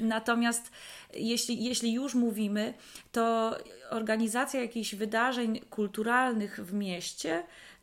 Natomiast 0.00 0.70
jeśli, 1.14 1.64
jeśli 1.64 1.92
już 1.92 2.14
mówimy, 2.14 2.74
to 3.12 3.56
organizacja 3.90 4.60
jakichś 4.60 4.94
wydarzeń 4.94 5.60
kulturalnych 5.60 6.60
w 6.60 6.72
mieście 6.72 7.42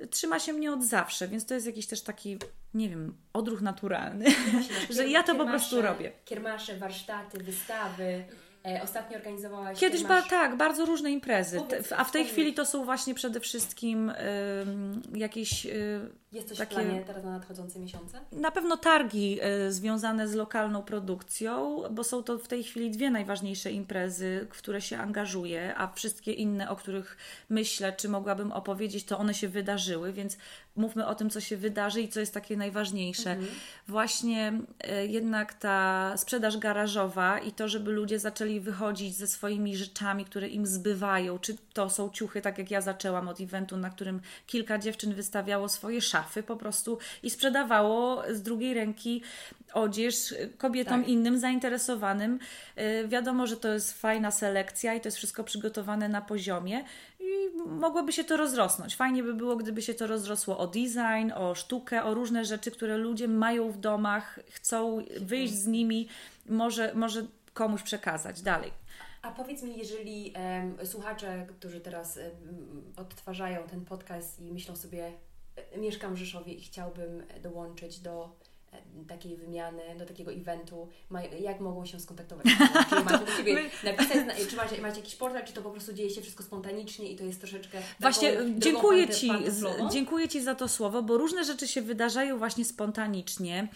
trzyma 0.10 0.40
się 0.40 0.54
mnie 0.54 0.72
od 0.72 0.84
zawsze, 0.84 1.28
więc 1.28 1.46
to 1.46 1.54
jest 1.54 1.68
jakiś 1.68 1.88
też 1.88 2.02
taki, 2.02 2.38
nie 2.74 2.90
wiem, 2.90 3.18
odruch 3.34 3.62
naturalny, 3.62 4.26
że 4.96 5.08
ja 5.08 5.24
to 5.24 5.36
po 5.36 5.46
prostu 5.46 5.82
robię. 5.82 6.12
Kiermasze, 6.26 6.78
warsztaty, 6.78 7.38
wystawy. 7.38 8.24
E, 8.66 8.82
ostatnio 8.84 9.18
organizowałaś. 9.18 9.80
Kiedyś 9.80 10.04
ba, 10.04 10.22
tak, 10.22 10.58
bardzo 10.58 10.86
różne 10.86 11.12
imprezy. 11.12 11.62
a 11.98 12.04
w 12.04 12.12
tej 12.12 12.26
chwili 12.26 12.54
to 12.54 12.66
są 12.66 12.86
właśnie 12.86 13.14
przede 13.14 13.40
wszystkim 13.40 14.10
y, 14.10 14.16
jakieś. 15.14 15.66
Y, 15.66 16.10
jest 16.38 16.50
coś 16.50 16.58
takie, 16.58 16.76
w 16.76 16.80
planie 16.80 17.04
teraz 17.08 17.24
na 17.24 17.32
nadchodzące 17.32 17.80
miesiące? 17.80 18.20
Na 18.32 18.52
pewno 18.52 18.78
targi 18.78 19.40
y, 19.68 19.74
związane 19.74 20.28
z 20.28 20.34
lokalną 20.34 20.84
produkcją, 20.84 21.82
bo 21.92 22.04
są 22.04 22.24
to 22.24 22.40
w 22.40 22.48
tej 22.48 22.64
chwili 22.64 22.92
dwie 22.92 23.12
najważniejsze 23.12 23.72
imprezy, 23.72 24.48
w 24.52 24.58
które 24.58 24.82
się 24.82 24.98
angażuję, 24.98 25.76
a 25.78 25.88
wszystkie 25.88 26.34
inne, 26.34 26.70
o 26.70 26.76
których 26.76 27.18
myślę, 27.50 27.94
czy 27.94 28.10
mogłabym 28.10 28.52
opowiedzieć, 28.52 29.04
to 29.04 29.18
one 29.18 29.34
się 29.34 29.48
wydarzyły, 29.48 30.14
więc 30.14 30.38
mówmy 30.76 31.08
o 31.08 31.16
tym, 31.16 31.30
co 31.30 31.42
się 31.42 31.58
wydarzy 31.58 32.02
i 32.02 32.10
co 32.10 32.20
jest 32.20 32.34
takie 32.34 32.58
najważniejsze. 32.58 33.32
Mhm. 33.32 33.50
Właśnie 33.88 34.54
y, 35.02 35.08
jednak 35.08 35.54
ta 35.54 36.14
sprzedaż 36.18 36.58
garażowa 36.58 37.40
i 37.40 37.52
to, 37.52 37.68
żeby 37.68 37.92
ludzie 37.92 38.20
zaczęli 38.20 38.60
wychodzić 38.60 39.16
ze 39.16 39.28
swoimi 39.28 39.78
rzeczami, 39.78 40.26
które 40.26 40.48
im 40.48 40.68
zbywają, 40.68 41.40
czy 41.40 41.56
to 41.74 41.90
są 41.90 42.10
ciuchy, 42.10 42.42
tak 42.42 42.58
jak 42.58 42.72
ja 42.72 42.82
zaczęłam 42.82 43.28
od 43.28 43.42
eventu, 43.42 43.78
na 43.78 43.90
którym 43.90 44.22
kilka 44.48 44.78
dziewczyn 44.78 45.14
wystawiało 45.14 45.70
swoje 45.70 46.02
szafy 46.02 46.27
szafy 46.28 46.44
po 46.44 46.56
prostu 46.56 46.98
i 47.24 47.30
sprzedawało 47.30 48.24
z 48.32 48.42
drugiej 48.42 48.74
ręki 48.74 49.22
odzież 49.74 50.36
kobietom 50.58 51.02
tak. 51.02 51.10
innym 51.10 51.40
zainteresowanym. 51.40 52.40
Y, 52.78 53.08
wiadomo, 53.08 53.48
że 53.48 53.58
to 53.58 53.74
jest 53.74 54.02
fajna 54.02 54.32
selekcja 54.32 54.94
i 54.94 55.02
to 55.02 55.08
jest 55.08 55.18
wszystko 55.18 55.44
przygotowane 55.44 56.10
na 56.10 56.22
poziomie 56.22 56.84
i 57.20 57.58
mogłoby 57.66 58.14
się 58.14 58.24
to 58.24 58.38
rozrosnąć. 58.38 58.96
Fajnie 58.96 59.24
by 59.24 59.34
było, 59.34 59.56
gdyby 59.56 59.82
się 59.82 59.94
to 59.94 60.08
rozrosło 60.08 60.58
o 60.58 60.68
design, 60.68 61.32
o 61.36 61.56
sztukę, 61.56 62.04
o 62.04 62.14
różne 62.14 62.46
rzeczy, 62.46 62.72
które 62.72 62.98
ludzie 62.98 63.28
mają 63.28 63.72
w 63.72 63.78
domach, 63.78 64.40
chcą 64.50 65.06
wyjść 65.20 65.54
z 65.54 65.68
nimi, 65.68 66.08
może, 66.50 66.92
może 66.94 67.26
komuś 67.54 67.84
przekazać 67.84 68.42
dalej. 68.42 68.72
A 69.22 69.32
powiedz 69.32 69.64
mi, 69.64 69.78
jeżeli 69.78 70.34
um, 70.36 70.88
słuchacze, 70.88 71.46
którzy 71.50 71.80
teraz 71.80 72.18
um, 72.18 72.94
odtwarzają 72.98 73.64
ten 73.64 73.86
podcast 73.86 74.40
i 74.40 74.52
myślą 74.52 74.76
sobie, 74.76 75.12
mieszkam 75.78 76.16
w 76.16 76.18
Rzeszowie 76.18 76.54
i 76.54 76.62
chciałbym 76.62 77.24
dołączyć 77.44 78.00
do 78.00 78.36
takiej 79.08 79.38
wymiany, 79.38 79.82
do 79.98 80.06
takiego 80.06 80.32
eventu, 80.32 80.88
jak 81.40 81.60
mogą 81.60 81.86
się 81.86 82.00
skontaktować? 82.00 82.46
Czy 82.90 82.96
macie 82.96 83.26
do 83.26 83.32
Ciebie 83.38 83.56
napisać, 83.84 84.48
czy 84.50 84.56
macie, 84.56 84.82
macie 84.82 85.00
jakiś 85.00 85.16
portal, 85.16 85.46
czy 85.46 85.54
to 85.54 85.62
po 85.62 85.72
prostu 85.72 85.94
dzieje 85.94 86.10
się 86.10 86.22
wszystko 86.22 86.44
spontanicznie 86.44 87.12
i 87.12 87.16
to 87.16 87.24
jest 87.24 87.40
troszeczkę 87.40 87.78
Właśnie 88.00 88.38
dziękuję 88.58 89.10
Ci, 89.10 89.32
dziękuję 89.92 90.28
Ci 90.28 90.42
za 90.42 90.56
to 90.56 90.68
słowo, 90.68 91.04
bo 91.04 91.18
różne 91.18 91.44
rzeczy 91.44 91.68
się 91.68 91.82
wydarzają 91.82 92.38
właśnie 92.38 92.66
spontanicznie. 92.66 93.68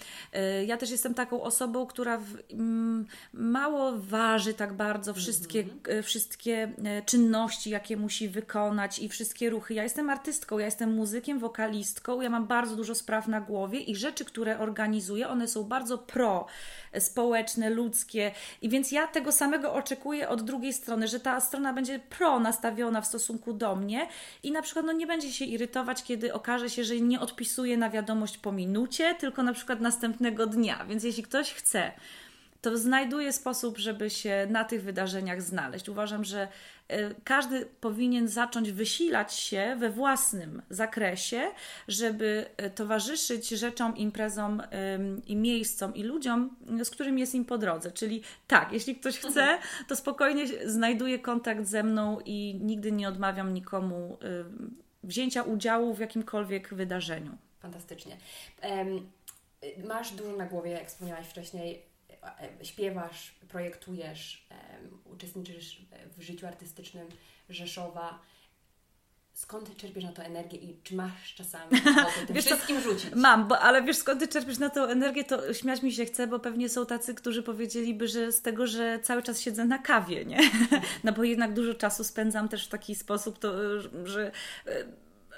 Y, 0.62 0.66
ja 0.66 0.78
też 0.78 0.92
jestem 0.92 1.14
taką 1.14 1.42
osobą, 1.44 1.86
która 1.86 2.18
w, 2.18 2.38
mm, 2.52 3.06
mało 3.34 3.94
waży 3.98 4.54
tak 4.54 4.74
bardzo 4.74 5.14
wszystkie, 5.14 5.64
mm-hmm. 5.64 6.04
wszystkie 6.04 6.72
e, 6.84 7.02
czynności, 7.02 7.70
jakie 7.70 7.98
musi 7.98 8.30
wykonać 8.30 9.00
i 9.00 9.10
wszystkie 9.10 9.50
ruchy. 9.50 9.74
Ja 9.74 9.84
jestem 9.84 10.10
artystką, 10.10 10.60
ja 10.60 10.66
jestem 10.66 10.94
muzykiem, 10.94 11.40
wokalistką, 11.40 12.22
ja 12.22 12.30
mam 12.30 12.48
bardzo 12.48 12.76
dużo 12.76 12.96
spraw 12.96 13.28
na 13.28 13.42
głowie 13.42 13.80
i 13.80 13.96
rzeczy, 13.96 14.26
które 14.26 14.60
organizuję 14.60 14.91
organizuje, 14.92 15.30
one 15.30 15.48
są 15.48 15.64
bardzo 15.64 15.98
pro 15.98 16.46
społeczne, 17.00 17.70
ludzkie 17.70 18.32
i 18.62 18.70
więc 18.70 18.92
ja 18.92 19.08
tego 19.08 19.32
samego 19.32 19.74
oczekuję 19.74 20.30
od 20.30 20.42
drugiej 20.42 20.74
strony, 20.74 21.08
że 21.08 21.20
ta 21.20 21.40
strona 21.40 21.74
będzie 21.74 22.00
pro 22.00 22.40
nastawiona 22.40 23.02
w 23.02 23.08
stosunku 23.08 23.54
do 23.54 23.76
mnie 23.76 24.08
i 24.44 24.52
na 24.52 24.62
przykład 24.62 24.86
no, 24.86 24.92
nie 24.92 25.08
będzie 25.08 25.34
się 25.34 25.46
irytować, 25.46 26.04
kiedy 26.04 26.34
okaże 26.34 26.70
się, 26.70 26.84
że 26.84 26.96
nie 26.96 27.20
odpisuje 27.20 27.78
na 27.78 27.90
wiadomość 27.90 28.38
po 28.38 28.52
minucie, 28.52 29.16
tylko 29.16 29.44
na 29.44 29.54
przykład 29.54 29.82
następnego 29.82 30.48
dnia. 30.48 30.86
Więc 30.86 31.04
jeśli 31.04 31.24
ktoś 31.24 31.54
chce 31.54 31.92
to 32.62 32.78
znajduje 32.78 33.34
sposób, 33.34 33.78
żeby 33.78 34.10
się 34.10 34.48
na 34.50 34.64
tych 34.64 34.84
wydarzeniach 34.84 35.42
znaleźć. 35.42 35.90
Uważam, 35.90 36.24
że 36.24 36.48
e, 36.88 37.14
każdy 37.24 37.66
powinien 37.66 38.28
zacząć 38.28 38.72
wysilać 38.72 39.34
się 39.34 39.76
we 39.80 39.90
własnym 39.90 40.62
zakresie, 40.70 41.42
żeby 41.88 42.46
e, 42.58 42.70
towarzyszyć 42.70 43.50
rzeczom, 43.50 43.98
imprezom 43.98 44.62
i 45.28 45.36
miejscom 45.36 45.96
i 45.96 46.04
ludziom, 46.04 46.56
z 46.84 46.90
którymi 46.90 47.22
jest 47.22 47.36
im 47.36 47.46
po 47.46 47.58
drodze. 47.58 47.92
Czyli 47.92 48.22
tak, 48.48 48.72
jeśli 48.72 48.96
ktoś 48.96 49.20
chce, 49.20 49.58
to 49.88 49.96
spokojnie 49.96 50.48
znajduje 50.66 51.20
kontakt 51.20 51.66
ze 51.66 51.84
mną 51.84 52.20
i 52.26 52.60
nigdy 52.62 52.92
nie 52.92 53.08
odmawiam 53.08 53.54
nikomu 53.54 54.18
wzięcia 55.04 55.44
udziału 55.44 55.94
w 55.94 56.00
jakimkolwiek 56.00 56.74
wydarzeniu. 56.74 57.38
Fantastycznie. 57.60 58.18
Masz 59.88 60.12
dużo 60.12 60.38
na 60.38 60.46
głowie, 60.46 60.72
jak 60.72 60.88
wspomniałaś 60.88 61.28
wcześniej 61.28 61.82
E, 61.82 61.91
śpiewasz, 62.64 63.36
projektujesz, 63.50 64.48
uczestniczysz 65.06 65.82
w 66.18 66.22
życiu 66.22 66.48
artystycznym 66.48 67.08
Rzeszowa. 67.50 68.20
Skąd 69.34 69.78
czerpiesz 69.78 70.04
na 70.04 70.12
to 70.12 70.24
energię 70.24 70.58
i 70.58 70.82
czy 70.84 70.96
masz 70.96 71.36
czasami 71.36 71.82
tym 72.28 72.36
wiesz 72.36 72.46
wszystkim 72.46 72.82
rzucić? 72.82 73.16
Mam, 73.16 73.48
bo, 73.48 73.60
ale 73.60 73.84
wiesz 73.84 73.98
skąd 73.98 74.20
ty 74.20 74.28
czerpiesz 74.28 74.60
na 74.60 74.70
tą 74.70 74.84
energię, 74.86 75.24
to 75.24 75.54
śmiać 75.54 75.82
mi 75.82 75.92
się 75.92 76.06
chce, 76.06 76.28
bo 76.28 76.40
pewnie 76.40 76.70
są 76.70 76.86
tacy, 76.86 77.16
którzy 77.16 77.44
powiedzieliby, 77.44 78.08
że 78.08 78.32
z 78.32 78.42
tego, 78.42 78.68
że 78.68 79.00
cały 79.04 79.24
czas 79.24 79.42
siedzę 79.42 79.66
na 79.66 79.78
kawie, 79.78 80.26
nie? 80.26 80.40
No 81.04 81.12
bo 81.12 81.24
jednak 81.24 81.54
dużo 81.54 81.74
czasu 81.74 82.04
spędzam 82.04 82.50
też 82.50 82.66
w 82.66 82.70
taki 82.70 82.96
sposób, 82.96 83.40
to, 83.40 83.82
że 84.06 84.32
e, 84.68 84.86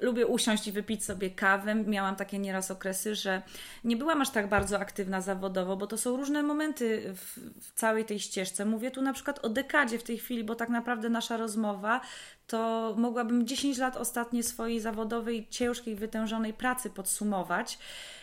lubię 0.01 0.27
usiąść 0.27 0.67
i 0.67 0.71
wypić 0.71 1.06
sobie 1.06 1.29
kawę. 1.29 1.75
Miałam 1.75 2.15
takie 2.15 2.39
nieraz 2.39 2.71
okresy, 2.71 3.15
że 3.15 3.41
nie 3.84 3.97
byłam 3.97 4.21
aż 4.21 4.29
tak 4.29 4.49
bardzo 4.49 4.79
aktywna 4.79 5.21
zawodowo, 5.21 5.77
bo 5.77 5.88
to 5.88 5.97
są 5.97 6.17
różne 6.17 6.43
momenty 6.43 7.13
w, 7.15 7.39
w 7.62 7.71
całej 7.73 8.06
tej 8.06 8.19
ścieżce. 8.19 8.65
Mówię 8.65 8.91
tu 8.91 9.01
na 9.01 9.13
przykład 9.13 9.39
o 9.45 9.49
dekadzie 9.49 9.99
w 9.99 10.03
tej 10.03 10.17
chwili, 10.17 10.43
bo 10.43 10.56
tak 10.56 10.69
naprawdę 10.69 11.10
nasza 11.10 11.38
rozmowa 11.38 12.01
to 12.47 12.93
mogłabym 12.97 13.47
10 13.47 13.77
lat 13.77 13.97
ostatnie 13.97 14.43
swojej 14.43 14.79
zawodowej, 14.79 15.47
ciężkiej, 15.49 15.95
wytężonej 15.95 16.53
pracy 16.53 16.89
podsumować. 16.89 17.77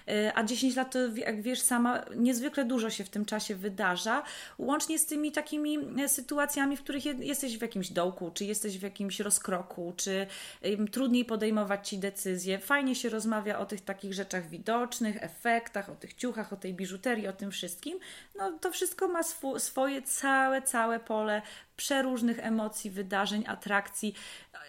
E, 0.08 0.32
a 0.34 0.44
10 0.44 0.76
lat 0.76 0.92
to, 0.92 0.98
jak 1.16 1.42
wiesz 1.42 1.60
sama, 1.60 2.04
niezwykle 2.16 2.64
dużo 2.64 2.90
się 2.90 3.04
w 3.04 3.08
tym 3.08 3.24
czasie 3.24 3.54
wydarza, 3.54 4.22
łącznie 4.58 4.98
z 4.98 5.06
tymi 5.06 5.32
takimi 5.32 5.78
e, 5.98 6.08
sytuacjami, 6.08 6.76
w 6.76 6.82
których 6.82 7.04
jesteś 7.04 7.58
w 7.58 7.62
jakimś 7.62 7.90
dołku, 7.90 8.30
czy 8.34 8.44
jesteś 8.44 8.78
w 8.78 8.82
jakimś 8.82 9.20
rozkroku, 9.20 9.92
czy 9.96 10.26
trudniej 10.92 11.24
podejmować 11.24 11.88
ci 11.88 11.98
decyzje. 11.98 12.58
Fajnie 12.58 12.94
się 12.94 13.08
rozmawia 13.08 13.58
o 13.58 13.66
tych 13.66 13.80
takich 13.80 14.14
rzeczach 14.14 14.48
widocznych, 14.48 15.22
efektach, 15.22 15.90
o 15.90 15.94
tych 15.94 16.14
ciuchach, 16.14 16.52
o 16.52 16.56
tej 16.56 16.74
biżuterii, 16.74 17.28
o 17.28 17.32
tym 17.32 17.50
wszystkim. 17.50 17.98
No 18.38 18.58
to 18.60 18.72
wszystko 18.72 19.08
ma 19.08 19.20
sw 19.20 19.58
swoje 19.58 20.02
całe, 20.02 20.62
całe 20.62 21.00
pole 21.00 21.42
przeróżnych 21.80 22.38
emocji, 22.38 22.90
wydarzeń, 22.90 23.44
atrakcji. 23.46 24.14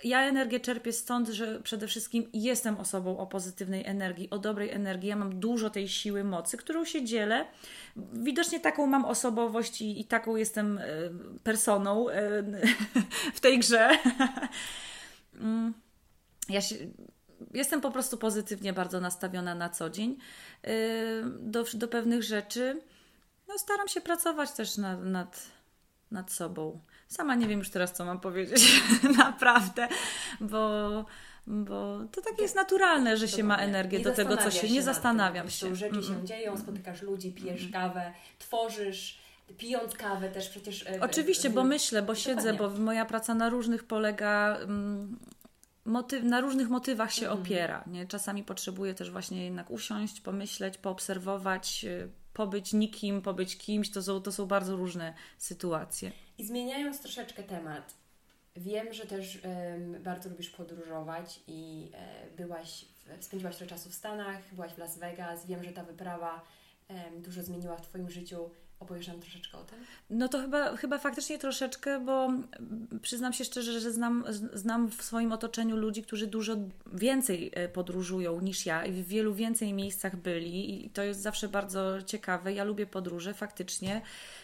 Ja 0.03 0.21
energię 0.21 0.59
czerpię 0.59 0.93
stąd, 0.93 1.29
że 1.29 1.61
przede 1.61 1.87
wszystkim 1.87 2.29
jestem 2.33 2.77
osobą 2.77 3.17
o 3.17 3.27
pozytywnej 3.27 3.85
energii, 3.85 4.29
o 4.29 4.39
dobrej 4.39 4.69
energii. 4.69 5.09
Ja 5.09 5.15
mam 5.15 5.39
dużo 5.39 5.69
tej 5.69 5.89
siły, 5.89 6.23
mocy, 6.23 6.57
którą 6.57 6.85
się 6.85 7.03
dzielę. 7.03 7.45
Widocznie 8.13 8.59
taką 8.59 8.87
mam 8.87 9.05
osobowość 9.05 9.81
i, 9.81 10.01
i 10.01 10.05
taką 10.05 10.35
jestem 10.35 10.77
e, 10.77 10.83
personą 11.43 12.09
e, 12.09 12.43
w 13.37 13.39
tej 13.39 13.59
grze. 13.59 13.89
Mm. 15.33 15.73
Ja 16.49 16.61
się, 16.61 16.75
jestem 17.53 17.81
po 17.81 17.91
prostu 17.91 18.17
pozytywnie 18.17 18.73
bardzo 18.73 18.99
nastawiona 18.99 19.55
na 19.55 19.69
co 19.69 19.89
dzień 19.89 20.17
e, 20.63 20.71
do, 21.39 21.65
do 21.73 21.87
pewnych 21.87 22.23
rzeczy. 22.23 22.81
No, 23.47 23.57
staram 23.57 23.87
się 23.87 24.01
pracować 24.01 24.51
też 24.51 24.77
nad, 24.77 25.03
nad, 25.03 25.47
nad 26.11 26.31
sobą. 26.31 26.81
Sama 27.11 27.35
nie 27.35 27.47
wiem 27.47 27.59
już 27.59 27.69
teraz, 27.69 27.93
co 27.93 28.05
mam 28.05 28.19
powiedzieć, 28.19 28.81
naprawdę, 29.17 29.87
bo, 30.41 31.05
bo 31.47 31.99
to 32.11 32.21
takie 32.21 32.41
jest 32.41 32.55
naturalne, 32.55 33.17
że 33.17 33.27
się 33.27 33.43
ma 33.43 33.57
energię 33.57 33.97
nie 33.97 34.03
do 34.03 34.11
tego, 34.11 34.37
co 34.37 34.51
się, 34.51 34.69
nie 34.69 34.81
zastanawiam 34.81 35.45
tym. 35.45 35.51
się. 35.51 35.75
Rzeczy 35.75 36.03
się 36.03 36.25
dzieją, 36.25 36.57
spotykasz 36.57 37.01
ludzi, 37.01 37.31
pijesz 37.31 37.71
kawę, 37.73 38.13
tworzysz, 38.39 39.19
pijąc 39.57 39.93
kawę 39.93 40.29
też 40.29 40.49
przecież... 40.49 40.87
E, 40.87 41.01
Oczywiście, 41.01 41.49
bo 41.49 41.63
myślę, 41.63 42.01
bo 42.01 42.15
siedzę, 42.15 42.53
bo 42.53 42.69
moja 42.69 43.05
praca 43.05 43.35
na 43.35 43.49
różnych 43.49 43.83
polega... 43.83 44.57
Mm, 44.57 45.19
motyw, 45.85 46.23
na 46.23 46.41
różnych 46.41 46.69
motywach 46.69 47.13
się 47.13 47.25
mhm. 47.25 47.41
opiera. 47.41 47.83
Nie? 47.87 48.07
Czasami 48.07 48.43
potrzebuję 48.43 48.93
też 48.93 49.11
właśnie 49.11 49.43
jednak 49.43 49.71
usiąść, 49.71 50.21
pomyśleć, 50.21 50.77
poobserwować, 50.77 51.85
y, 51.85 52.09
pobyć 52.33 52.73
nikim, 52.73 53.21
pobyć 53.21 53.57
kimś. 53.57 53.91
To 53.91 54.03
są, 54.03 54.21
to 54.21 54.31
są 54.31 54.45
bardzo 54.45 54.75
różne 54.75 55.13
sytuacje. 55.37 56.11
I 56.41 56.45
zmieniając 56.45 57.01
troszeczkę 57.01 57.43
temat, 57.43 57.93
wiem, 58.55 58.93
że 58.93 59.05
też 59.05 59.39
um, 59.43 60.03
bardzo 60.03 60.29
lubisz 60.29 60.49
podróżować 60.49 61.39
i 61.47 61.91
e, 61.93 62.29
byłaś, 62.37 62.85
spędziłaś 63.19 63.55
trochę 63.55 63.69
czasu 63.69 63.89
w 63.89 63.93
Stanach, 63.93 64.41
byłaś 64.51 64.71
w 64.71 64.77
Las 64.77 64.97
Vegas. 64.97 65.45
Wiem, 65.45 65.63
że 65.63 65.71
ta 65.71 65.83
wyprawa 65.83 66.45
um, 66.89 67.21
dużo 67.21 67.43
zmieniła 67.43 67.77
w 67.77 67.81
Twoim 67.81 68.09
życiu. 68.09 68.49
Opowiesz 68.81 69.07
nam 69.07 69.19
troszeczkę 69.19 69.57
o 69.57 69.63
tym? 69.63 69.79
No 70.09 70.27
to 70.27 70.41
chyba, 70.41 70.77
chyba 70.77 70.97
faktycznie 70.97 71.39
troszeczkę, 71.39 71.99
bo 71.99 72.29
przyznam 73.01 73.33
się 73.33 73.45
szczerze, 73.45 73.79
że 73.79 73.91
znam, 73.91 74.23
znam 74.53 74.89
w 74.91 75.03
swoim 75.03 75.31
otoczeniu 75.31 75.77
ludzi, 75.77 76.03
którzy 76.03 76.27
dużo 76.27 76.55
więcej 76.93 77.51
e, 77.53 77.69
podróżują 77.69 78.41
niż 78.41 78.65
ja 78.65 78.85
i 78.85 78.91
w 78.91 79.07
wielu 79.07 79.33
więcej 79.33 79.73
miejscach 79.73 80.15
byli 80.15 80.85
i 80.85 80.89
to 80.89 81.03
jest 81.03 81.21
zawsze 81.21 81.47
bardzo 81.47 82.01
ciekawe. 82.01 82.53
Ja 82.53 82.63
lubię 82.63 82.85
podróże, 82.85 83.33
faktycznie 83.33 84.01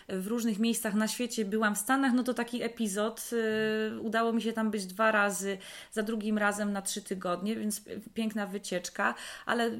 w 0.09 0.27
różnych 0.27 0.59
miejscach 0.59 0.93
na 0.93 1.07
świecie 1.07 1.45
byłam 1.45 1.75
w 1.75 1.77
Stanach, 1.77 2.13
no 2.13 2.23
to 2.23 2.33
taki 2.33 2.63
epizod. 2.63 3.29
Y, 3.33 3.99
udało 4.01 4.33
mi 4.33 4.41
się 4.41 4.53
tam 4.53 4.71
być 4.71 4.85
dwa 4.85 5.11
razy, 5.11 5.57
za 5.91 6.03
drugim 6.03 6.37
razem 6.37 6.73
na 6.73 6.81
trzy 6.81 7.01
tygodnie, 7.01 7.55
więc 7.55 7.81
piękna 8.13 8.47
wycieczka, 8.47 9.15
ale 9.45 9.71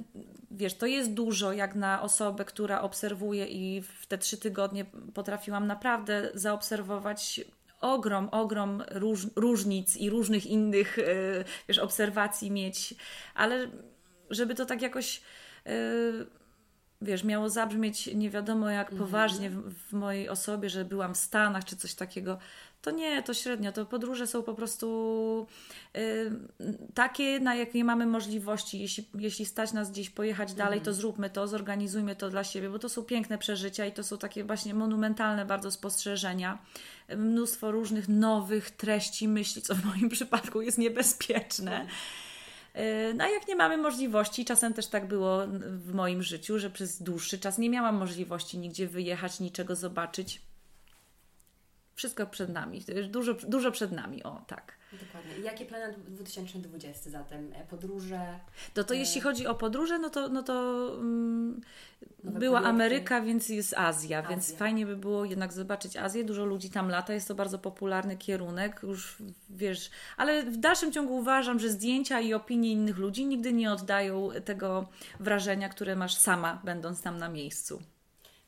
wiesz, 0.52 0.74
to 0.74 0.86
jest 0.86 1.13
dużo 1.13 1.54
jak 1.54 1.76
na 1.76 2.02
osobę, 2.02 2.46
która 2.46 2.82
obserwuje 2.82 3.46
i 3.46 3.82
w 3.82 4.06
te 4.06 4.17
trzy 4.17 4.38
tygodnie 4.38 4.47
potrafiłam 5.14 5.68
naprawdę 5.68 6.32
zaobserwować 6.34 7.42
ogrom, 7.82 8.30
ogrom 8.32 8.84
róż, 8.92 9.28
różnic 9.36 9.98
i 9.98 10.10
różnych 10.10 10.46
innych 10.46 10.98
y, 10.98 11.44
wiesz, 11.68 11.80
obserwacji 11.80 12.52
mieć, 12.52 12.96
ale 13.36 13.68
żeby 14.30 14.56
to 14.56 14.66
tak 14.66 14.82
jakoś 14.82 15.22
y, 15.68 16.28
wiesz, 17.02 17.24
miało 17.24 17.50
zabrzmieć 17.50 18.08
nie 18.16 18.30
wiadomo 18.30 18.70
jak 18.70 18.92
mhm. 18.92 19.00
poważnie 19.00 19.50
w, 19.50 19.74
w, 19.74 19.94
mojej 19.94 20.30
osobie, 20.30 20.70
że 20.70 20.86
byłam 20.86 21.14
w 21.14 21.18
Stanach 21.18 21.66
czy 21.66 21.76
coś 21.76 21.96
takiego. 21.96 22.38
To 22.82 22.92
nie, 22.92 23.24
to 23.24 23.34
średnio. 23.34 23.72
To 23.72 23.86
podróże 23.86 24.28
są 24.28 24.44
po 24.44 24.54
prostu 24.54 25.48
y, 25.98 26.32
takie, 26.94 27.40
na 27.40 27.56
jakie 27.56 27.84
mamy 27.84 28.06
możliwości. 28.06 28.80
Jeśli, 28.80 29.06
jeśli 29.20 29.46
stać 29.46 29.74
nas 29.74 29.92
gdzieś 29.92 30.10
pojechać 30.10 30.54
dalej, 30.54 30.80
to 30.80 30.90
mhm. 30.90 30.96
zróbmy 30.96 31.30
to, 31.30 31.48
zorganizujmy 31.48 32.16
to 32.16 32.30
dla 32.30 32.44
siebie, 32.44 32.70
bo 32.70 32.80
to 32.80 32.90
są 32.90 33.04
piękne 33.04 33.38
przeżycia 33.38 33.86
i 33.86 33.92
to 33.92 34.04
są 34.04 34.18
takie 34.18 34.44
właśnie 34.44 34.74
monumentalne 34.74 35.46
bardzo 35.46 35.72
spostrzeżenia. 35.72 36.58
Mnóstwo 37.18 37.72
różnych 37.72 38.10
nowych 38.10 38.72
treści, 38.72 39.28
myśli, 39.28 39.62
co 39.62 39.76
w 39.76 39.86
moim 39.86 40.10
przypadku 40.10 40.62
jest 40.62 40.78
niebezpieczne. 40.78 41.72
Mhm. 41.72 41.88
E, 42.78 43.13
no 43.13 43.24
a 43.24 43.28
jak 43.28 43.48
nie 43.48 43.56
mamy 43.56 43.78
możliwości, 43.78 44.46
czasem 44.46 44.74
też 44.74 44.88
tak 44.88 45.08
było 45.08 45.48
w 45.70 45.94
moim 45.94 46.24
życiu, 46.24 46.60
że 46.60 46.70
przez 46.70 47.02
dłuższy 47.02 47.40
czas 47.40 47.58
nie 47.58 47.70
miałam 47.70 47.96
możliwości 47.96 48.58
nigdzie 48.58 48.88
wyjechać, 48.88 49.40
niczego 49.40 49.76
zobaczyć. 49.76 50.47
Wszystko 51.98 52.28
przed 52.28 52.50
nami, 52.50 52.82
dużo, 53.10 53.34
dużo 53.34 53.72
przed 53.72 53.92
nami, 53.92 54.24
o 54.24 54.42
tak. 54.48 54.74
Dokładnie. 54.92 55.38
I 55.38 55.44
jakie 55.44 55.66
plany 55.66 55.88
na 55.88 55.94
2020 55.94 57.10
zatem? 57.10 57.54
E, 57.54 57.66
podróże? 57.66 58.40
No 58.76 58.84
to 58.84 58.94
e... 58.94 58.98
jeśli 58.98 59.22
chodzi 59.22 59.48
o 59.48 59.56
podróże, 59.56 60.00
no 60.00 60.10
to, 60.10 60.30
no 60.30 60.44
to 60.44 60.54
um, 60.98 61.62
była 62.24 62.60
projekty. 62.60 62.70
Ameryka, 62.70 63.22
więc 63.22 63.50
jest 63.50 63.74
Azja, 63.74 64.20
Azja, 64.20 64.30
więc 64.30 64.56
fajnie 64.56 64.86
by 64.86 64.96
było 64.96 65.26
jednak 65.26 65.54
zobaczyć 65.54 65.98
Azję. 65.98 66.24
Dużo 66.24 66.46
ludzi 66.46 66.70
tam 66.70 66.90
lata, 66.90 67.14
jest 67.14 67.28
to 67.28 67.36
bardzo 67.36 67.60
popularny 67.60 68.18
kierunek, 68.18 68.80
już 68.84 69.18
wiesz, 69.50 69.92
ale 70.18 70.44
w 70.44 70.58
dalszym 70.58 70.92
ciągu 70.92 71.16
uważam, 71.16 71.60
że 71.60 71.70
zdjęcia 71.70 72.20
i 72.20 72.34
opinie 72.34 72.72
innych 72.72 72.98
ludzi 72.98 73.26
nigdy 73.26 73.54
nie 73.54 73.72
oddają 73.72 74.30
tego 74.46 74.88
wrażenia, 75.20 75.70
które 75.70 75.96
masz 75.96 76.16
sama, 76.16 76.62
będąc 76.64 77.02
tam 77.02 77.18
na 77.18 77.30
miejscu. 77.30 77.82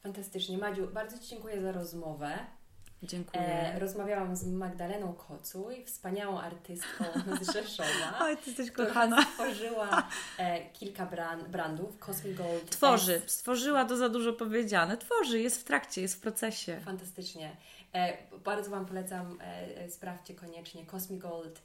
Fantastycznie. 0.04 0.58
Madziu, 0.58 0.88
bardzo 0.88 1.20
Ci 1.20 1.28
dziękuję 1.28 1.62
za 1.62 1.72
rozmowę. 1.72 2.59
Dziękuję. 3.04 3.44
E, 3.44 3.80
rozmawiałam 3.80 4.36
z 4.36 4.48
Magdaleną 4.48 5.14
Kocuj, 5.14 5.86
wspaniałą 5.86 6.40
artystką 6.40 7.06
z 7.42 7.54
Rzeszowa. 7.54 8.20
Oj, 8.22 8.38
ty 8.38 8.50
jesteś 8.50 8.72
kochana. 8.72 9.26
Stworzyła 9.34 10.08
e, 10.38 10.70
kilka 10.70 11.06
brand, 11.06 11.48
brandów, 11.48 12.00
Cosmic 12.00 12.38
Gold. 12.38 12.70
Tworzy, 12.70 13.22
S. 13.26 13.32
stworzyła 13.32 13.86
to 13.86 13.98
za 13.98 14.10
dużo 14.10 14.34
powiedziane. 14.34 14.98
Tworzy, 14.98 15.40
jest 15.42 15.62
w 15.62 15.64
trakcie, 15.64 16.02
jest 16.02 16.16
w 16.16 16.20
procesie. 16.20 16.82
Fantastycznie. 16.86 17.58
E, 17.94 18.18
bardzo 18.44 18.72
Wam 18.72 18.86
polecam, 18.86 19.38
e, 19.42 19.78
e, 19.78 19.90
sprawdźcie 19.90 20.34
koniecznie 20.34 20.86
Cosmic 20.86 21.22
Gold, 21.22 21.62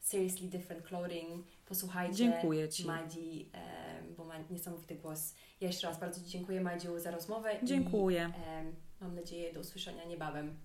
Seriously 0.00 0.48
Different 0.48 0.86
Clothing. 0.86 1.46
Posłuchajcie 1.66 2.14
dziękuję 2.14 2.68
Ci. 2.68 2.86
Madzi, 2.86 3.50
e, 3.54 4.02
bo 4.16 4.24
ma 4.24 4.34
niesamowity 4.50 4.94
głos. 4.94 5.34
Ja 5.60 5.66
jeszcze 5.66 5.86
raz 5.86 6.00
bardzo 6.00 6.20
Ci 6.20 6.26
dziękuję 6.26 6.60
Madziu 6.60 6.98
za 6.98 7.10
rozmowę. 7.10 7.56
Dziękuję. 7.62 8.32
I, 9.00 9.04
mam 9.04 9.14
nadzieję 9.14 9.52
do 9.52 9.60
usłyszenia 9.60 10.04
niebawem. 10.04 10.56